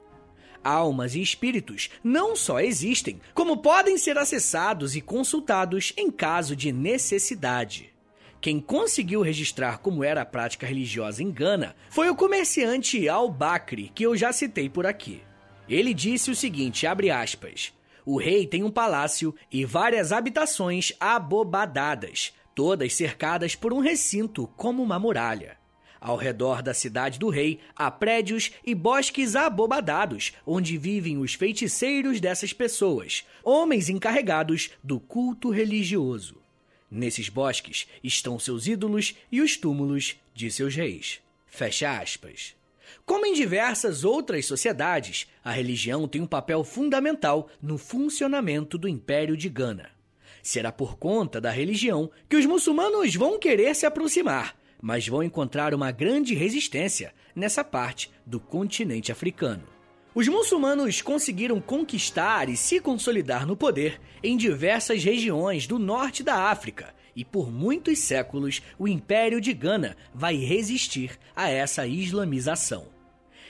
Almas 0.63 1.13
e 1.13 1.21
espíritos 1.21 1.91
não 2.03 2.35
só 2.35 2.59
existem, 2.59 3.21
como 3.35 3.57
podem 3.57 3.95
ser 3.95 4.17
acessados 4.17 4.95
e 4.95 5.01
consultados 5.01 5.93
em 5.95 6.09
caso 6.09 6.55
de 6.55 6.71
necessidade. 6.71 7.88
Quem 8.41 8.61
conseguiu 8.61 9.21
registrar 9.21 9.79
como 9.79 10.01
era 10.01 10.21
a 10.21 10.25
prática 10.25 10.65
religiosa 10.65 11.21
em 11.21 11.29
Gana 11.29 11.75
foi 11.89 12.09
o 12.09 12.15
comerciante 12.15 13.09
Al-Bakri, 13.09 13.91
que 13.93 14.03
eu 14.03 14.15
já 14.15 14.31
citei 14.31 14.69
por 14.69 14.85
aqui. 14.85 15.21
Ele 15.67 15.93
disse 15.93 16.31
o 16.31 16.35
seguinte, 16.35 16.87
abre 16.87 17.11
aspas, 17.11 17.73
o 18.05 18.17
rei 18.17 18.47
tem 18.47 18.63
um 18.63 18.71
palácio 18.71 19.35
e 19.51 19.65
várias 19.65 20.13
habitações 20.13 20.93
abobadadas, 20.99 22.33
todas 22.55 22.93
cercadas 22.93 23.55
por 23.55 23.73
um 23.73 23.79
recinto 23.79 24.47
como 24.55 24.81
uma 24.81 24.97
muralha. 24.97 25.57
Ao 25.99 26.15
redor 26.15 26.61
da 26.61 26.73
cidade 26.73 27.19
do 27.19 27.29
rei 27.29 27.59
há 27.75 27.91
prédios 27.91 28.51
e 28.65 28.73
bosques 28.73 29.35
abobadados, 29.35 30.31
onde 30.45 30.77
vivem 30.77 31.17
os 31.17 31.33
feiticeiros 31.33 32.21
dessas 32.21 32.53
pessoas, 32.53 33.27
homens 33.43 33.89
encarregados 33.89 34.71
do 34.81 34.97
culto 34.97 35.49
religioso. 35.49 36.37
Nesses 36.91 37.29
bosques 37.29 37.87
estão 38.03 38.39
seus 38.39 38.67
ídolos 38.67 39.15
e 39.31 39.41
os 39.41 39.55
túmulos 39.55 40.15
de 40.33 40.49
seus 40.49 40.75
reis. 40.75 41.19
Fecha 41.45 41.99
aspas. 41.99 42.55
Como 43.05 43.25
em 43.25 43.33
diversas 43.33 44.03
outras 44.03 44.45
sociedades, 44.45 45.27
a 45.43 45.51
religião 45.51 46.07
tem 46.07 46.21
um 46.21 46.27
papel 46.27 46.63
fundamental 46.63 47.49
no 47.61 47.77
funcionamento 47.77 48.77
do 48.77 48.87
Império 48.87 49.37
de 49.37 49.49
Gana. 49.49 49.91
Será 50.41 50.71
por 50.71 50.97
conta 50.97 51.39
da 51.39 51.51
religião 51.51 52.09
que 52.27 52.35
os 52.35 52.45
muçulmanos 52.45 53.13
vão 53.15 53.37
querer 53.37 53.75
se 53.75 53.85
aproximar, 53.85 54.55
mas 54.81 55.07
vão 55.07 55.21
encontrar 55.21 55.73
uma 55.73 55.91
grande 55.91 56.33
resistência 56.33 57.13
nessa 57.35 57.63
parte 57.63 58.09
do 58.25 58.39
continente 58.39 59.11
africano. 59.11 59.78
Os 60.13 60.27
muçulmanos 60.27 61.01
conseguiram 61.01 61.61
conquistar 61.61 62.49
e 62.49 62.57
se 62.57 62.79
consolidar 62.79 63.45
no 63.45 63.55
poder 63.55 64.01
em 64.23 64.35
diversas 64.35 65.03
regiões 65.03 65.67
do 65.67 65.77
norte 65.77 66.23
da 66.23 66.49
África, 66.49 66.95
e 67.15 67.23
por 67.23 67.51
muitos 67.51 67.99
séculos 67.99 68.61
o 68.79 68.87
Império 68.87 69.39
de 69.39 69.53
Gana 69.53 69.95
vai 70.13 70.35
resistir 70.35 71.17
a 71.35 71.49
essa 71.49 71.85
islamização. 71.85 72.87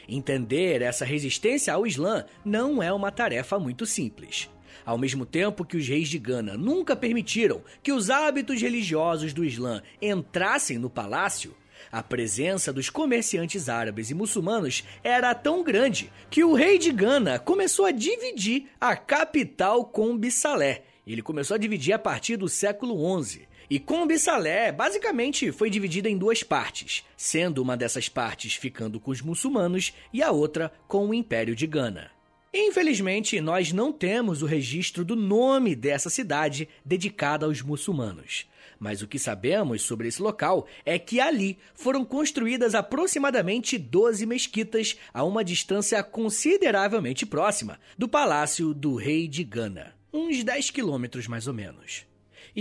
Entender 0.07 0.81
essa 0.81 1.05
resistência 1.05 1.73
ao 1.73 1.87
Islã 1.87 2.25
não 2.43 2.83
é 2.83 2.91
uma 2.91 3.11
tarefa 3.11 3.57
muito 3.57 3.85
simples. 3.85 4.49
Ao 4.85 4.97
mesmo 4.97 5.25
tempo 5.25 5.63
que 5.63 5.77
os 5.77 5.87
reis 5.87 6.09
de 6.09 6.17
Gana 6.19 6.57
nunca 6.57 6.95
permitiram 6.95 7.61
que 7.81 7.91
os 7.91 8.09
hábitos 8.09 8.61
religiosos 8.61 9.33
do 9.33 9.45
Islã 9.45 9.81
entrassem 10.01 10.77
no 10.77 10.89
palácio, 10.89 11.55
a 11.91 12.03
presença 12.03 12.71
dos 12.71 12.89
comerciantes 12.89 13.69
árabes 13.69 14.09
e 14.09 14.13
muçulmanos 14.13 14.83
era 15.03 15.33
tão 15.33 15.63
grande 15.63 16.11
que 16.29 16.43
o 16.43 16.53
rei 16.53 16.77
de 16.77 16.91
Gana 16.91 17.39
começou 17.39 17.85
a 17.85 17.91
dividir 17.91 18.67
a 18.79 18.95
capital 18.95 19.85
com 19.85 20.17
Bissalé. 20.17 20.83
Ele 21.05 21.21
começou 21.21 21.55
a 21.55 21.57
dividir 21.57 21.93
a 21.93 21.99
partir 21.99 22.37
do 22.37 22.47
século 22.47 23.23
XI. 23.23 23.47
E 23.69 23.79
com 23.79 24.07
Bissalé, 24.07 24.71
basicamente, 24.71 25.51
foi 25.51 25.69
dividida 25.69 26.09
em 26.09 26.17
duas 26.17 26.41
partes, 26.41 27.03
sendo 27.15 27.61
uma 27.61 27.77
dessas 27.77 28.09
partes 28.09 28.55
ficando 28.55 28.99
com 28.99 29.11
os 29.11 29.21
muçulmanos 29.21 29.93
e 30.11 30.23
a 30.23 30.31
outra 30.31 30.71
com 30.87 31.07
o 31.07 31.13
Império 31.13 31.55
de 31.55 31.67
Gana. 31.67 32.18
Infelizmente, 32.53 33.39
nós 33.39 33.71
não 33.71 33.93
temos 33.93 34.41
o 34.41 34.47
registro 34.47 35.05
do 35.05 35.15
nome 35.15 35.75
dessa 35.75 36.09
cidade 36.09 36.67
dedicada 36.83 37.45
aos 37.45 37.61
muçulmanos. 37.61 38.47
Mas 38.79 39.03
o 39.03 39.07
que 39.07 39.19
sabemos 39.19 39.83
sobre 39.83 40.07
esse 40.07 40.21
local 40.21 40.65
é 40.83 40.97
que 40.97 41.19
ali 41.19 41.59
foram 41.75 42.03
construídas 42.03 42.73
aproximadamente 42.73 43.77
12 43.77 44.25
mesquitas 44.25 44.97
a 45.13 45.23
uma 45.23 45.43
distância 45.43 46.01
consideravelmente 46.01 47.23
próxima 47.23 47.79
do 47.97 48.07
palácio 48.07 48.73
do 48.73 48.95
rei 48.95 49.27
de 49.27 49.43
Gana, 49.43 49.93
uns 50.11 50.43
10 50.43 50.71
quilômetros 50.71 51.27
mais 51.27 51.45
ou 51.45 51.53
menos. 51.53 52.08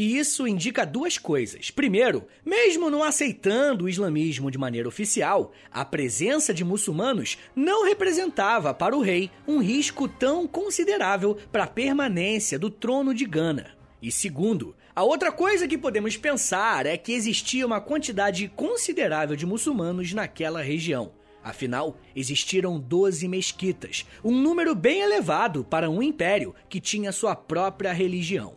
E 0.00 0.16
isso 0.16 0.46
indica 0.46 0.86
duas 0.86 1.18
coisas. 1.18 1.72
Primeiro, 1.72 2.28
mesmo 2.46 2.88
não 2.88 3.02
aceitando 3.02 3.84
o 3.84 3.88
islamismo 3.88 4.48
de 4.48 4.56
maneira 4.56 4.86
oficial, 4.86 5.50
a 5.72 5.84
presença 5.84 6.54
de 6.54 6.62
muçulmanos 6.62 7.36
não 7.52 7.84
representava 7.84 8.72
para 8.72 8.96
o 8.96 9.00
rei 9.00 9.28
um 9.44 9.58
risco 9.58 10.06
tão 10.06 10.46
considerável 10.46 11.36
para 11.50 11.64
a 11.64 11.66
permanência 11.66 12.60
do 12.60 12.70
trono 12.70 13.12
de 13.12 13.24
Gana. 13.24 13.72
E 14.00 14.12
segundo, 14.12 14.76
a 14.94 15.02
outra 15.02 15.32
coisa 15.32 15.66
que 15.66 15.76
podemos 15.76 16.16
pensar 16.16 16.86
é 16.86 16.96
que 16.96 17.12
existia 17.12 17.66
uma 17.66 17.80
quantidade 17.80 18.46
considerável 18.54 19.34
de 19.34 19.46
muçulmanos 19.46 20.12
naquela 20.12 20.62
região. 20.62 21.10
Afinal, 21.42 21.98
existiram 22.14 22.78
12 22.78 23.26
mesquitas, 23.26 24.06
um 24.22 24.40
número 24.40 24.76
bem 24.76 25.00
elevado 25.00 25.64
para 25.64 25.90
um 25.90 26.00
império 26.00 26.54
que 26.68 26.80
tinha 26.80 27.10
sua 27.10 27.34
própria 27.34 27.92
religião. 27.92 28.56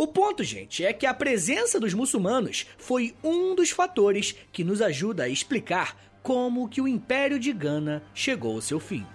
O 0.00 0.06
ponto, 0.06 0.42
gente, 0.42 0.82
é 0.82 0.94
que 0.94 1.04
a 1.04 1.12
presença 1.12 1.78
dos 1.78 1.92
muçulmanos 1.92 2.64
foi 2.78 3.14
um 3.22 3.54
dos 3.54 3.68
fatores 3.68 4.34
que 4.50 4.64
nos 4.64 4.80
ajuda 4.80 5.24
a 5.24 5.28
explicar 5.28 5.94
como 6.22 6.70
que 6.70 6.80
o 6.80 6.88
Império 6.88 7.38
de 7.38 7.52
Gana 7.52 8.02
chegou 8.14 8.54
ao 8.54 8.62
seu 8.62 8.80
fim. 8.80 9.06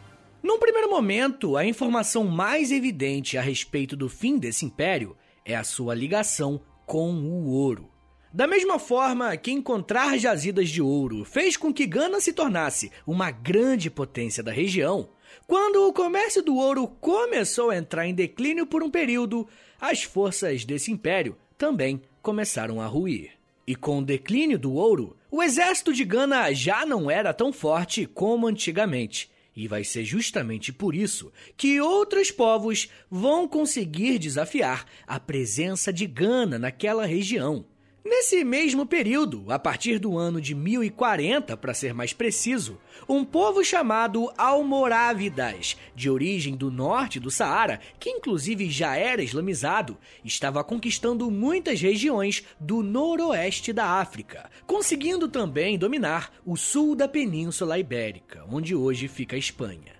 Num 0.44 0.60
primeiro 0.60 0.88
momento, 0.88 1.58
a 1.58 1.66
informação 1.66 2.26
mais 2.26 2.72
evidente 2.72 3.36
a 3.36 3.42
respeito 3.42 3.96
do 3.96 4.08
fim 4.08 4.38
desse 4.38 4.64
império 4.64 5.18
é 5.44 5.56
a 5.56 5.64
sua 5.64 5.96
ligação 5.96 6.62
com 6.86 7.12
o 7.16 7.48
ouro. 7.48 7.90
Da 8.32 8.46
mesma 8.46 8.78
forma 8.78 9.36
que 9.38 9.52
encontrar 9.52 10.20
jazidas 10.20 10.70
de 10.70 10.84
ouro 10.84 11.26
fez 11.26 11.58
com 11.58 11.74
que 11.74 11.88
Gana 11.88 12.22
se 12.22 12.32
tornasse 12.32 12.92
uma 13.08 13.32
grande 13.32 13.90
potência 13.90 14.44
da 14.44 14.52
região, 14.52 15.10
quando 15.48 15.88
o 15.88 15.94
comércio 15.94 16.42
do 16.42 16.56
ouro 16.56 16.88
começou 16.88 17.70
a 17.70 17.78
entrar 17.78 18.08
em 18.08 18.14
declínio 18.14 18.66
por 18.66 18.84
um 18.84 18.90
período, 18.90 19.48
as 19.80 20.04
forças 20.04 20.66
desse 20.66 20.92
império 20.92 21.38
também 21.58 22.02
começaram 22.22 22.82
a 22.82 22.88
ruir. 22.88 23.32
E 23.68 23.76
com 23.76 24.00
o 24.00 24.06
declínio 24.06 24.60
do 24.60 24.74
ouro, 24.74 25.16
o 25.32 25.42
exército 25.42 25.92
de 25.92 26.04
Gana 26.04 26.54
já 26.54 26.86
não 26.86 27.10
era 27.10 27.34
tão 27.34 27.52
forte 27.52 28.06
como 28.06 28.48
antigamente, 28.48 29.30
e 29.56 29.68
vai 29.68 29.84
ser 29.84 30.04
justamente 30.04 30.74
por 30.74 30.94
isso 30.94 31.32
que 31.56 31.80
outros 31.80 32.30
povos 32.30 32.90
vão 33.10 33.48
conseguir 33.48 34.20
desafiar 34.20 34.86
a 35.08 35.20
presença 35.20 35.94
de 35.94 36.06
Gana 36.06 36.60
naquela 36.60 37.06
região. 37.06 37.66
Nesse 38.08 38.44
mesmo 38.44 38.86
período, 38.86 39.52
a 39.52 39.58
partir 39.58 39.98
do 39.98 40.16
ano 40.16 40.40
de 40.40 40.54
1040, 40.54 41.58
para 41.58 41.74
ser 41.74 41.92
mais 41.92 42.14
preciso, 42.14 42.78
um 43.10 43.26
povo 43.26 43.64
chamado 43.64 44.32
Almorávidas, 44.38 45.76
de 45.96 46.08
origem 46.08 46.56
do 46.56 46.70
norte 46.70 47.20
do 47.20 47.32
Saara, 47.32 47.80
que 48.00 48.12
inclusive 48.12 48.70
já 48.70 48.96
era 48.96 49.24
islamizado, 49.24 49.98
estava 50.24 50.64
conquistando 50.64 51.32
muitas 51.32 51.82
regiões 51.82 52.44
do 52.60 52.84
noroeste 52.84 53.74
da 53.74 54.00
África, 54.00 54.52
conseguindo 54.68 55.28
também 55.28 55.76
dominar 55.76 56.32
o 56.46 56.56
sul 56.56 56.96
da 56.96 57.08
Península 57.08 57.80
Ibérica, 57.80 58.46
onde 58.52 58.76
hoje 58.76 59.08
fica 59.08 59.36
a 59.36 59.40
Espanha. 59.40 59.96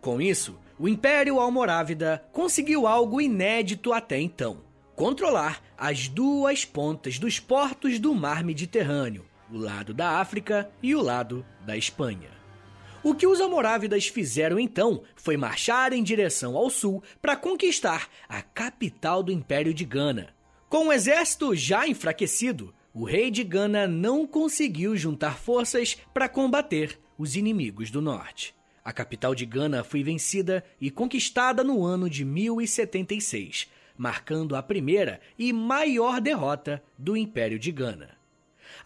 Com 0.00 0.20
isso, 0.20 0.56
o 0.78 0.88
Império 0.88 1.40
Almorávida 1.40 2.22
conseguiu 2.30 2.86
algo 2.86 3.20
inédito 3.20 3.92
até 3.92 4.20
então 4.20 4.67
controlar 4.98 5.62
as 5.78 6.08
duas 6.08 6.64
pontas 6.64 7.20
dos 7.20 7.38
portos 7.38 8.00
do 8.00 8.12
mar 8.12 8.42
Mediterrâneo, 8.42 9.24
o 9.48 9.56
lado 9.56 9.94
da 9.94 10.18
África 10.18 10.68
e 10.82 10.92
o 10.92 11.00
lado 11.00 11.46
da 11.64 11.76
Espanha. 11.76 12.30
O 13.00 13.14
que 13.14 13.24
os 13.24 13.40
almorávidas 13.40 14.08
fizeram 14.08 14.58
então 14.58 15.04
foi 15.14 15.36
marchar 15.36 15.92
em 15.92 16.02
direção 16.02 16.56
ao 16.56 16.68
sul 16.68 17.00
para 17.22 17.36
conquistar 17.36 18.08
a 18.28 18.42
capital 18.42 19.22
do 19.22 19.30
Império 19.30 19.72
de 19.72 19.84
Gana. 19.84 20.34
Com 20.68 20.88
o 20.88 20.92
exército 20.92 21.54
já 21.54 21.86
enfraquecido, 21.86 22.74
o 22.92 23.04
rei 23.04 23.30
de 23.30 23.44
Gana 23.44 23.86
não 23.86 24.26
conseguiu 24.26 24.96
juntar 24.96 25.38
forças 25.38 25.96
para 26.12 26.28
combater 26.28 26.98
os 27.16 27.36
inimigos 27.36 27.88
do 27.92 28.02
norte. 28.02 28.52
A 28.84 28.92
capital 28.92 29.32
de 29.32 29.46
Gana 29.46 29.84
foi 29.84 30.02
vencida 30.02 30.64
e 30.80 30.90
conquistada 30.90 31.62
no 31.62 31.84
ano 31.84 32.10
de 32.10 32.24
1076, 32.24 33.68
marcando 33.98 34.56
a 34.56 34.62
primeira 34.62 35.20
e 35.36 35.52
maior 35.52 36.20
derrota 36.20 36.82
do 36.96 37.16
Império 37.16 37.58
de 37.58 37.72
Gana. 37.72 38.16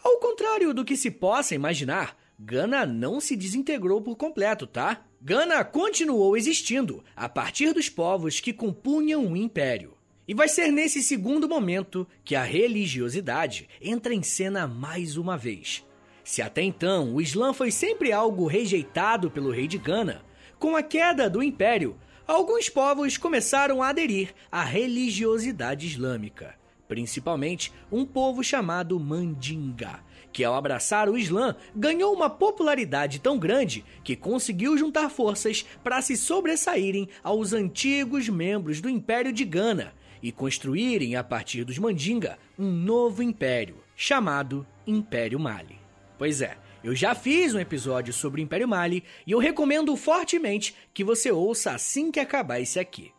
Ao 0.03 0.18
contrário 0.18 0.72
do 0.72 0.85
que 0.85 0.96
se 0.96 1.11
possa 1.11 1.55
imaginar, 1.55 2.16
Gana 2.38 2.85
não 2.85 3.20
se 3.20 3.37
desintegrou 3.37 4.01
por 4.01 4.16
completo, 4.16 4.66
tá? 4.66 5.05
Gana 5.20 5.62
continuou 5.64 6.37
existindo 6.37 7.05
a 7.14 7.29
partir 7.29 7.72
dos 7.72 7.88
povos 7.88 8.40
que 8.40 8.53
compunham 8.53 9.25
o 9.31 9.37
império. 9.37 9.94
E 10.27 10.35
vai 10.35 10.48
ser 10.48 10.72
nesse 10.72 11.03
segundo 11.03 11.48
momento 11.48 12.07
que 12.25 12.35
a 12.35 12.42
religiosidade 12.42 13.68
entra 13.81 14.14
em 14.14 14.22
cena 14.22 14.66
mais 14.66 15.16
uma 15.16 15.37
vez. 15.37 15.85
Se 16.25 16.40
até 16.40 16.62
então 16.62 17.14
o 17.14 17.20
Islã 17.20 17.53
foi 17.53 17.70
sempre 17.70 18.12
algo 18.12 18.46
rejeitado 18.46 19.31
pelo 19.31 19.51
rei 19.51 19.66
de 19.66 19.79
Gana, 19.79 20.25
com 20.59 20.77
a 20.77 20.83
queda 20.83 21.29
do 21.29 21.42
império, 21.42 21.96
alguns 22.33 22.68
povos 22.68 23.18
começaram 23.18 23.83
a 23.83 23.90
aderir 23.90 24.35
à 24.51 24.64
religiosidade 24.64 25.87
islâmica, 25.87 26.55
principalmente 26.88 27.71
um 27.90 28.07
povo 28.07 28.42
chamado 28.42 28.99
Mandinga, 28.99 30.01
que 30.33 30.42
ao 30.42 30.55
abraçar 30.55 31.11
o 31.11 31.18
Islã 31.18 31.55
ganhou 31.77 32.14
uma 32.14 32.31
popularidade 32.31 33.18
tão 33.21 33.38
grande 33.38 33.85
que 34.03 34.16
conseguiu 34.16 34.79
juntar 34.79 35.11
forças 35.11 35.66
para 35.85 36.01
se 36.01 36.16
sobressaírem 36.16 37.07
aos 37.23 37.53
antigos 37.53 38.31
membros 38.31 38.81
do 38.81 38.88
Império 38.88 39.31
de 39.33 39.45
Gana 39.45 39.92
e 40.23 40.33
construírem 40.33 41.16
a 41.16 41.23
partir 41.23 41.64
dos 41.64 41.79
Mandinga 41.79 42.38
um 42.59 42.71
novo 42.71 43.23
império, 43.23 43.77
chamado 43.95 44.66
Império 44.87 45.38
Mali. 45.38 45.79
Pois 46.16 46.40
é, 46.40 46.57
eu 46.83 46.97
já 46.97 47.14
fiz 47.14 47.55
um 47.55 47.61
episódio 47.61 48.12
sobre 48.12 48.40
o 48.40 48.45
Império 48.45 48.66
Mali 48.66 49.05
e 49.27 49.31
eu 49.31 49.38
recomendo 49.38 49.97
fortemente 49.97 50.75
que 50.92 51.05
você 51.05 51.31
ouça 51.31 51.73
assim 51.73 52.11
que 52.11 52.18
acabar 52.18 52.61
esse 52.61 52.81
aqui. 52.81 53.12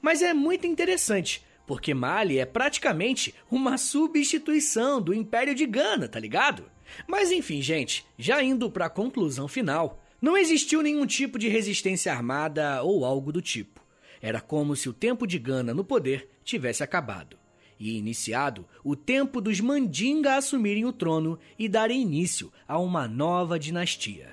Mas 0.00 0.22
é 0.22 0.32
muito 0.32 0.66
interessante, 0.66 1.44
porque 1.66 1.92
Mali 1.92 2.38
é 2.38 2.46
praticamente 2.46 3.34
uma 3.50 3.76
substituição 3.76 5.00
do 5.00 5.12
Império 5.12 5.54
de 5.54 5.66
Gana, 5.66 6.08
tá 6.08 6.18
ligado? 6.18 6.64
Mas 7.06 7.30
enfim, 7.30 7.60
gente, 7.60 8.06
já 8.16 8.42
indo 8.42 8.70
para 8.70 8.86
a 8.86 8.90
conclusão 8.90 9.46
final, 9.46 10.02
não 10.20 10.36
existiu 10.36 10.80
nenhum 10.82 11.04
tipo 11.04 11.38
de 11.38 11.48
resistência 11.48 12.12
armada 12.12 12.82
ou 12.82 13.04
algo 13.04 13.30
do 13.30 13.42
tipo. 13.42 13.82
Era 14.22 14.40
como 14.40 14.74
se 14.74 14.88
o 14.88 14.92
tempo 14.92 15.26
de 15.26 15.38
Gana 15.38 15.74
no 15.74 15.84
poder 15.84 16.30
tivesse 16.44 16.82
acabado 16.82 17.41
e 17.82 17.98
iniciado 17.98 18.64
o 18.84 18.94
tempo 18.94 19.40
dos 19.40 19.60
Mandinga 19.60 20.36
assumirem 20.36 20.84
o 20.84 20.92
trono 20.92 21.36
e 21.58 21.68
darem 21.68 22.00
início 22.00 22.52
a 22.66 22.78
uma 22.78 23.08
nova 23.08 23.58
dinastia. 23.58 24.30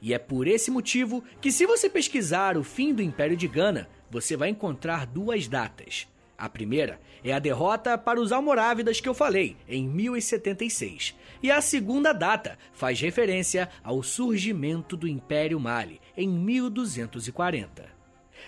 E 0.00 0.14
é 0.14 0.18
por 0.18 0.46
esse 0.46 0.70
motivo 0.70 1.22
que, 1.38 1.52
se 1.52 1.66
você 1.66 1.90
pesquisar 1.90 2.56
o 2.56 2.64
fim 2.64 2.94
do 2.94 3.02
Império 3.02 3.36
de 3.36 3.46
Gana, 3.46 3.90
você 4.10 4.38
vai 4.38 4.48
encontrar 4.48 5.04
duas 5.04 5.46
datas. 5.46 6.08
A 6.38 6.48
primeira 6.48 6.98
é 7.22 7.32
a 7.32 7.38
derrota 7.38 7.98
para 7.98 8.20
os 8.20 8.32
Almorávidas 8.32 9.02
que 9.02 9.08
eu 9.08 9.12
falei, 9.12 9.56
em 9.68 9.86
1076. 9.86 11.14
E 11.42 11.50
a 11.50 11.60
segunda 11.60 12.14
data 12.14 12.56
faz 12.72 12.98
referência 13.00 13.68
ao 13.84 14.02
surgimento 14.02 14.96
do 14.96 15.06
Império 15.06 15.60
Mali, 15.60 16.00
em 16.16 16.26
1240. 16.26 17.97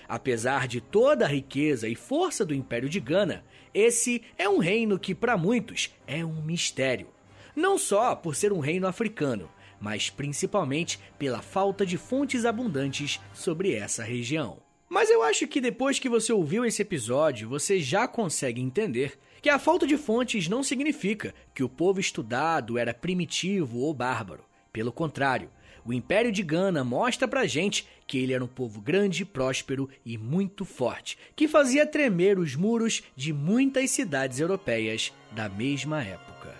Apesar 0.09 0.67
de 0.67 0.81
toda 0.81 1.25
a 1.25 1.29
riqueza 1.29 1.89
e 1.89 1.95
força 1.95 2.45
do 2.45 2.55
Império 2.55 2.89
de 2.89 3.01
Gana, 3.01 3.45
esse 3.73 4.23
é 4.37 4.49
um 4.49 4.59
reino 4.59 4.99
que, 4.99 5.15
para 5.15 5.37
muitos, 5.37 5.95
é 6.07 6.25
um 6.25 6.43
mistério. 6.43 7.09
Não 7.55 7.79
só 7.79 8.15
por 8.15 8.35
ser 8.35 8.53
um 8.53 8.61
reino 8.61 8.87
africano, 8.87 9.51
mas 9.81 10.11
principalmente 10.11 10.99
pela 11.19 11.41
falta 11.41 11.87
de 11.87 11.97
fontes 11.97 12.45
abundantes 12.45 13.21
sobre 13.33 13.75
essa 13.75 14.03
região. 14.03 14.59
Mas 14.89 15.09
eu 15.09 15.23
acho 15.23 15.47
que 15.47 15.61
depois 15.61 15.99
que 15.99 16.09
você 16.09 16.33
ouviu 16.33 16.65
esse 16.65 16.83
episódio, 16.83 17.49
você 17.49 17.79
já 17.81 18.09
consegue 18.09 18.61
entender 18.61 19.19
que 19.41 19.49
a 19.49 19.59
falta 19.59 19.87
de 19.87 19.97
fontes 19.97 20.49
não 20.49 20.63
significa 20.63 21.33
que 21.55 21.63
o 21.63 21.69
povo 21.69 22.01
estudado 22.01 22.77
era 22.77 22.93
primitivo 22.93 23.79
ou 23.79 23.95
bárbaro. 23.95 24.45
Pelo 24.73 24.93
contrário, 24.93 25.49
o 25.85 25.93
Império 25.93 26.31
de 26.31 26.43
Gana 26.43 26.85
mostra 26.85 27.27
pra 27.27 27.47
gente 27.47 27.87
que 28.07 28.19
ele 28.19 28.33
era 28.33 28.45
um 28.45 28.49
povo 28.49 28.81
grande, 28.81 29.25
próspero 29.25 29.89
e 30.05 30.19
muito 30.19 30.65
forte, 30.65 31.17
que 31.37 31.47
fazia 31.47 31.87
tremer 31.87 32.39
os 32.39 32.57
muros 32.57 33.03
de 33.15 33.33
muitas 33.33 33.91
cidades 33.91 34.41
europeias 34.41 35.13
da 35.33 35.49
mesma 35.49 36.03
época. 36.03 36.60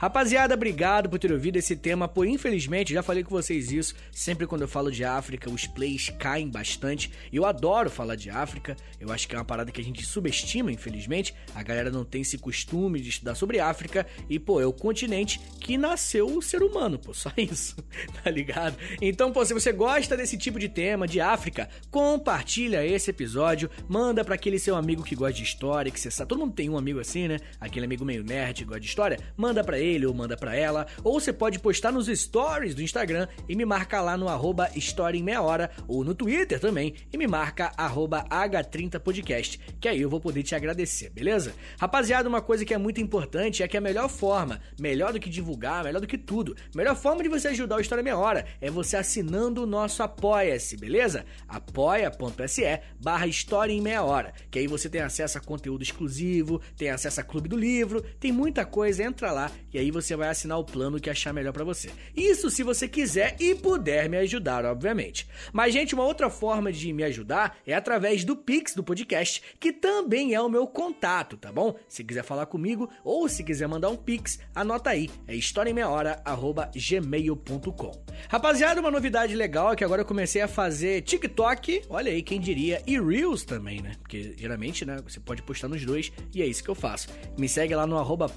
Rapaziada, 0.00 0.54
obrigado 0.54 1.10
por 1.10 1.18
ter 1.18 1.32
ouvido 1.32 1.56
esse 1.56 1.74
tema, 1.74 2.06
pô, 2.06 2.24
infelizmente, 2.24 2.94
já 2.94 3.02
falei 3.02 3.24
com 3.24 3.30
vocês 3.30 3.72
isso, 3.72 3.96
sempre 4.12 4.46
quando 4.46 4.62
eu 4.62 4.68
falo 4.68 4.92
de 4.92 5.02
África, 5.02 5.50
os 5.50 5.66
plays 5.66 6.08
caem 6.20 6.48
bastante. 6.48 7.10
Eu 7.32 7.44
adoro 7.44 7.90
falar 7.90 8.14
de 8.14 8.30
África, 8.30 8.76
eu 9.00 9.10
acho 9.10 9.26
que 9.26 9.34
é 9.34 9.38
uma 9.38 9.44
parada 9.44 9.72
que 9.72 9.80
a 9.80 9.84
gente 9.84 10.06
subestima, 10.06 10.70
infelizmente. 10.70 11.34
A 11.52 11.64
galera 11.64 11.90
não 11.90 12.04
tem 12.04 12.20
esse 12.20 12.38
costume 12.38 13.00
de 13.00 13.08
estudar 13.08 13.34
sobre 13.34 13.58
África 13.58 14.06
e, 14.30 14.38
pô, 14.38 14.60
é 14.60 14.66
o 14.66 14.72
continente 14.72 15.40
que 15.58 15.76
nasceu 15.76 16.26
o 16.26 16.40
ser 16.40 16.62
humano, 16.62 16.96
pô, 16.96 17.12
só 17.12 17.32
isso, 17.36 17.74
tá 18.22 18.30
ligado? 18.30 18.76
Então, 19.02 19.32
pô, 19.32 19.44
se 19.44 19.52
você 19.52 19.72
gosta 19.72 20.16
desse 20.16 20.38
tipo 20.38 20.60
de 20.60 20.68
tema, 20.68 21.08
de 21.08 21.20
África, 21.20 21.68
compartilha 21.90 22.86
esse 22.86 23.10
episódio, 23.10 23.68
manda 23.88 24.24
para 24.24 24.36
aquele 24.36 24.60
seu 24.60 24.76
amigo 24.76 25.02
que 25.02 25.16
gosta 25.16 25.34
de 25.34 25.42
história, 25.42 25.90
que 25.90 25.98
você 25.98 26.08
sabe, 26.08 26.28
todo 26.28 26.38
mundo 26.38 26.54
tem 26.54 26.70
um 26.70 26.78
amigo 26.78 27.00
assim, 27.00 27.26
né? 27.26 27.40
Aquele 27.60 27.84
amigo 27.84 28.04
meio 28.04 28.22
nerd 28.22 28.58
que 28.58 28.64
gosta 28.64 28.80
de 28.80 28.86
história, 28.86 29.18
manda 29.36 29.64
para 29.64 29.76
ele 29.76 29.87
ele 29.88 30.06
ou 30.06 30.14
manda 30.14 30.36
para 30.36 30.54
ela, 30.54 30.86
ou 31.02 31.20
você 31.20 31.32
pode 31.32 31.58
postar 31.58 31.92
nos 31.92 32.06
stories 32.06 32.74
do 32.74 32.82
Instagram 32.82 33.26
e 33.48 33.56
me 33.56 33.64
marca 33.64 34.00
lá 34.00 34.16
no 34.16 34.28
arroba 34.28 34.70
História 34.76 35.18
em 35.18 35.22
Meia 35.22 35.42
Hora, 35.42 35.70
ou 35.86 36.04
no 36.04 36.14
Twitter 36.14 36.60
também, 36.60 36.94
e 37.12 37.16
me 37.16 37.26
marca 37.26 37.72
arroba 37.76 38.24
H30podcast, 38.28 39.58
que 39.80 39.88
aí 39.88 40.00
eu 40.00 40.10
vou 40.10 40.20
poder 40.20 40.42
te 40.42 40.54
agradecer, 40.54 41.10
beleza? 41.10 41.54
Rapaziada, 41.80 42.28
uma 42.28 42.42
coisa 42.42 42.64
que 42.64 42.74
é 42.74 42.78
muito 42.78 43.00
importante 43.00 43.62
é 43.62 43.68
que 43.68 43.76
a 43.76 43.80
melhor 43.80 44.08
forma, 44.08 44.60
melhor 44.78 45.12
do 45.12 45.20
que 45.20 45.30
divulgar, 45.30 45.84
melhor 45.84 46.00
do 46.00 46.06
que 46.06 46.18
tudo, 46.18 46.54
melhor 46.74 46.96
forma 46.96 47.22
de 47.22 47.28
você 47.28 47.48
ajudar 47.48 47.76
o 47.76 47.80
História 47.80 48.02
em 48.02 48.04
Meia 48.04 48.18
Hora 48.18 48.44
é 48.60 48.70
você 48.70 48.96
assinando 48.96 49.62
o 49.62 49.66
nosso 49.66 50.02
Apoia-se, 50.02 50.76
beleza? 50.76 51.24
apoia.se 51.48 52.80
barra 53.00 53.26
História 53.26 53.72
em 53.72 53.80
Meia 53.80 54.02
Hora, 54.02 54.32
que 54.50 54.58
aí 54.58 54.66
você 54.66 54.88
tem 54.88 55.00
acesso 55.00 55.38
a 55.38 55.40
conteúdo 55.40 55.82
exclusivo, 55.82 56.60
tem 56.76 56.90
acesso 56.90 57.20
a 57.20 57.24
Clube 57.24 57.48
do 57.48 57.56
Livro, 57.56 58.02
tem 58.20 58.32
muita 58.32 58.64
coisa, 58.64 59.02
entra 59.02 59.30
lá 59.32 59.50
e 59.72 59.77
e 59.78 59.80
aí 59.80 59.90
você 59.92 60.16
vai 60.16 60.28
assinar 60.28 60.58
o 60.58 60.64
plano 60.64 60.98
que 60.98 61.08
achar 61.08 61.32
melhor 61.32 61.52
para 61.52 61.62
você. 61.62 61.88
Isso 62.16 62.50
se 62.50 62.64
você 62.64 62.88
quiser 62.88 63.36
e 63.38 63.54
puder 63.54 64.08
me 64.08 64.16
ajudar, 64.16 64.64
obviamente. 64.64 65.28
Mas 65.52 65.72
gente, 65.72 65.94
uma 65.94 66.02
outra 66.02 66.28
forma 66.28 66.72
de 66.72 66.92
me 66.92 67.04
ajudar 67.04 67.56
é 67.64 67.74
através 67.74 68.24
do 68.24 68.34
Pix 68.34 68.74
do 68.74 68.82
podcast, 68.82 69.40
que 69.60 69.72
também 69.72 70.34
é 70.34 70.40
o 70.40 70.48
meu 70.48 70.66
contato, 70.66 71.36
tá 71.36 71.52
bom? 71.52 71.76
Se 71.86 72.02
quiser 72.02 72.24
falar 72.24 72.46
comigo 72.46 72.90
ou 73.04 73.28
se 73.28 73.44
quiser 73.44 73.68
mandar 73.68 73.88
um 73.88 73.96
Pix, 73.96 74.40
anota 74.52 74.90
aí, 74.90 75.08
é 75.28 75.36
historiaemmeiahora@gmail.com. 75.36 78.04
Rapaziada, 78.28 78.80
uma 78.80 78.90
novidade 78.90 79.36
legal 79.36 79.72
é 79.72 79.76
que 79.76 79.84
agora 79.84 80.02
eu 80.02 80.06
comecei 80.06 80.42
a 80.42 80.48
fazer 80.48 81.02
TikTok, 81.02 81.82
olha 81.88 82.10
aí 82.10 82.20
quem 82.20 82.40
diria, 82.40 82.82
e 82.84 83.00
Reels 83.00 83.44
também, 83.44 83.80
né? 83.80 83.92
Porque 84.00 84.34
geralmente, 84.36 84.84
né, 84.84 84.96
você 85.06 85.20
pode 85.20 85.40
postar 85.42 85.68
nos 85.68 85.84
dois 85.84 86.10
e 86.34 86.42
é 86.42 86.46
isso 86.46 86.64
que 86.64 86.68
eu 86.68 86.74
faço. 86.74 87.06
Me 87.38 87.48
segue 87.48 87.76
lá 87.76 87.86
no 87.86 87.96
arroba 87.96 88.28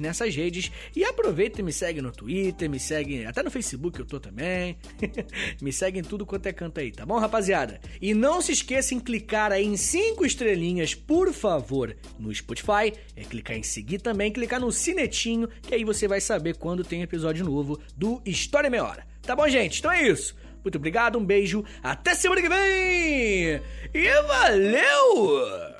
nessa 0.00 0.23
nessas 0.24 0.34
redes. 0.34 0.72
E 0.96 1.04
aproveita 1.04 1.60
e 1.60 1.64
me 1.64 1.72
segue 1.72 2.00
no 2.00 2.10
Twitter, 2.10 2.68
me 2.68 2.80
segue 2.80 3.24
até 3.26 3.42
no 3.42 3.50
Facebook 3.50 3.98
eu 3.98 4.06
tô 4.06 4.18
também. 4.18 4.76
me 5.60 5.72
segue 5.72 5.98
em 5.98 6.02
tudo 6.02 6.24
quanto 6.24 6.46
é 6.46 6.52
canto 6.52 6.80
aí, 6.80 6.90
tá 6.90 7.04
bom, 7.04 7.18
rapaziada? 7.18 7.80
E 8.00 8.14
não 8.14 8.40
se 8.40 8.52
esqueça 8.52 8.94
em 8.94 9.00
clicar 9.00 9.52
aí 9.52 9.64
em 9.64 9.76
cinco 9.76 10.24
estrelinhas, 10.24 10.94
por 10.94 11.32
favor, 11.32 11.94
no 12.18 12.34
Spotify. 12.34 12.92
É 13.16 13.24
clicar 13.24 13.56
em 13.56 13.62
seguir 13.62 13.98
também, 13.98 14.32
clicar 14.32 14.60
no 14.60 14.72
sinetinho, 14.72 15.48
que 15.62 15.74
aí 15.74 15.84
você 15.84 16.08
vai 16.08 16.20
saber 16.20 16.56
quando 16.56 16.84
tem 16.84 17.02
episódio 17.02 17.44
novo 17.44 17.80
do 17.96 18.22
História 18.24 18.70
Meia 18.70 18.84
Hora. 18.84 19.06
Tá 19.22 19.34
bom, 19.36 19.48
gente? 19.48 19.78
Então 19.78 19.92
é 19.92 20.08
isso. 20.08 20.36
Muito 20.62 20.76
obrigado, 20.76 21.18
um 21.18 21.24
beijo, 21.24 21.62
até 21.82 22.14
semana 22.14 22.40
que 22.40 22.48
vem! 22.48 23.60
E 23.92 24.22
valeu! 24.26 25.73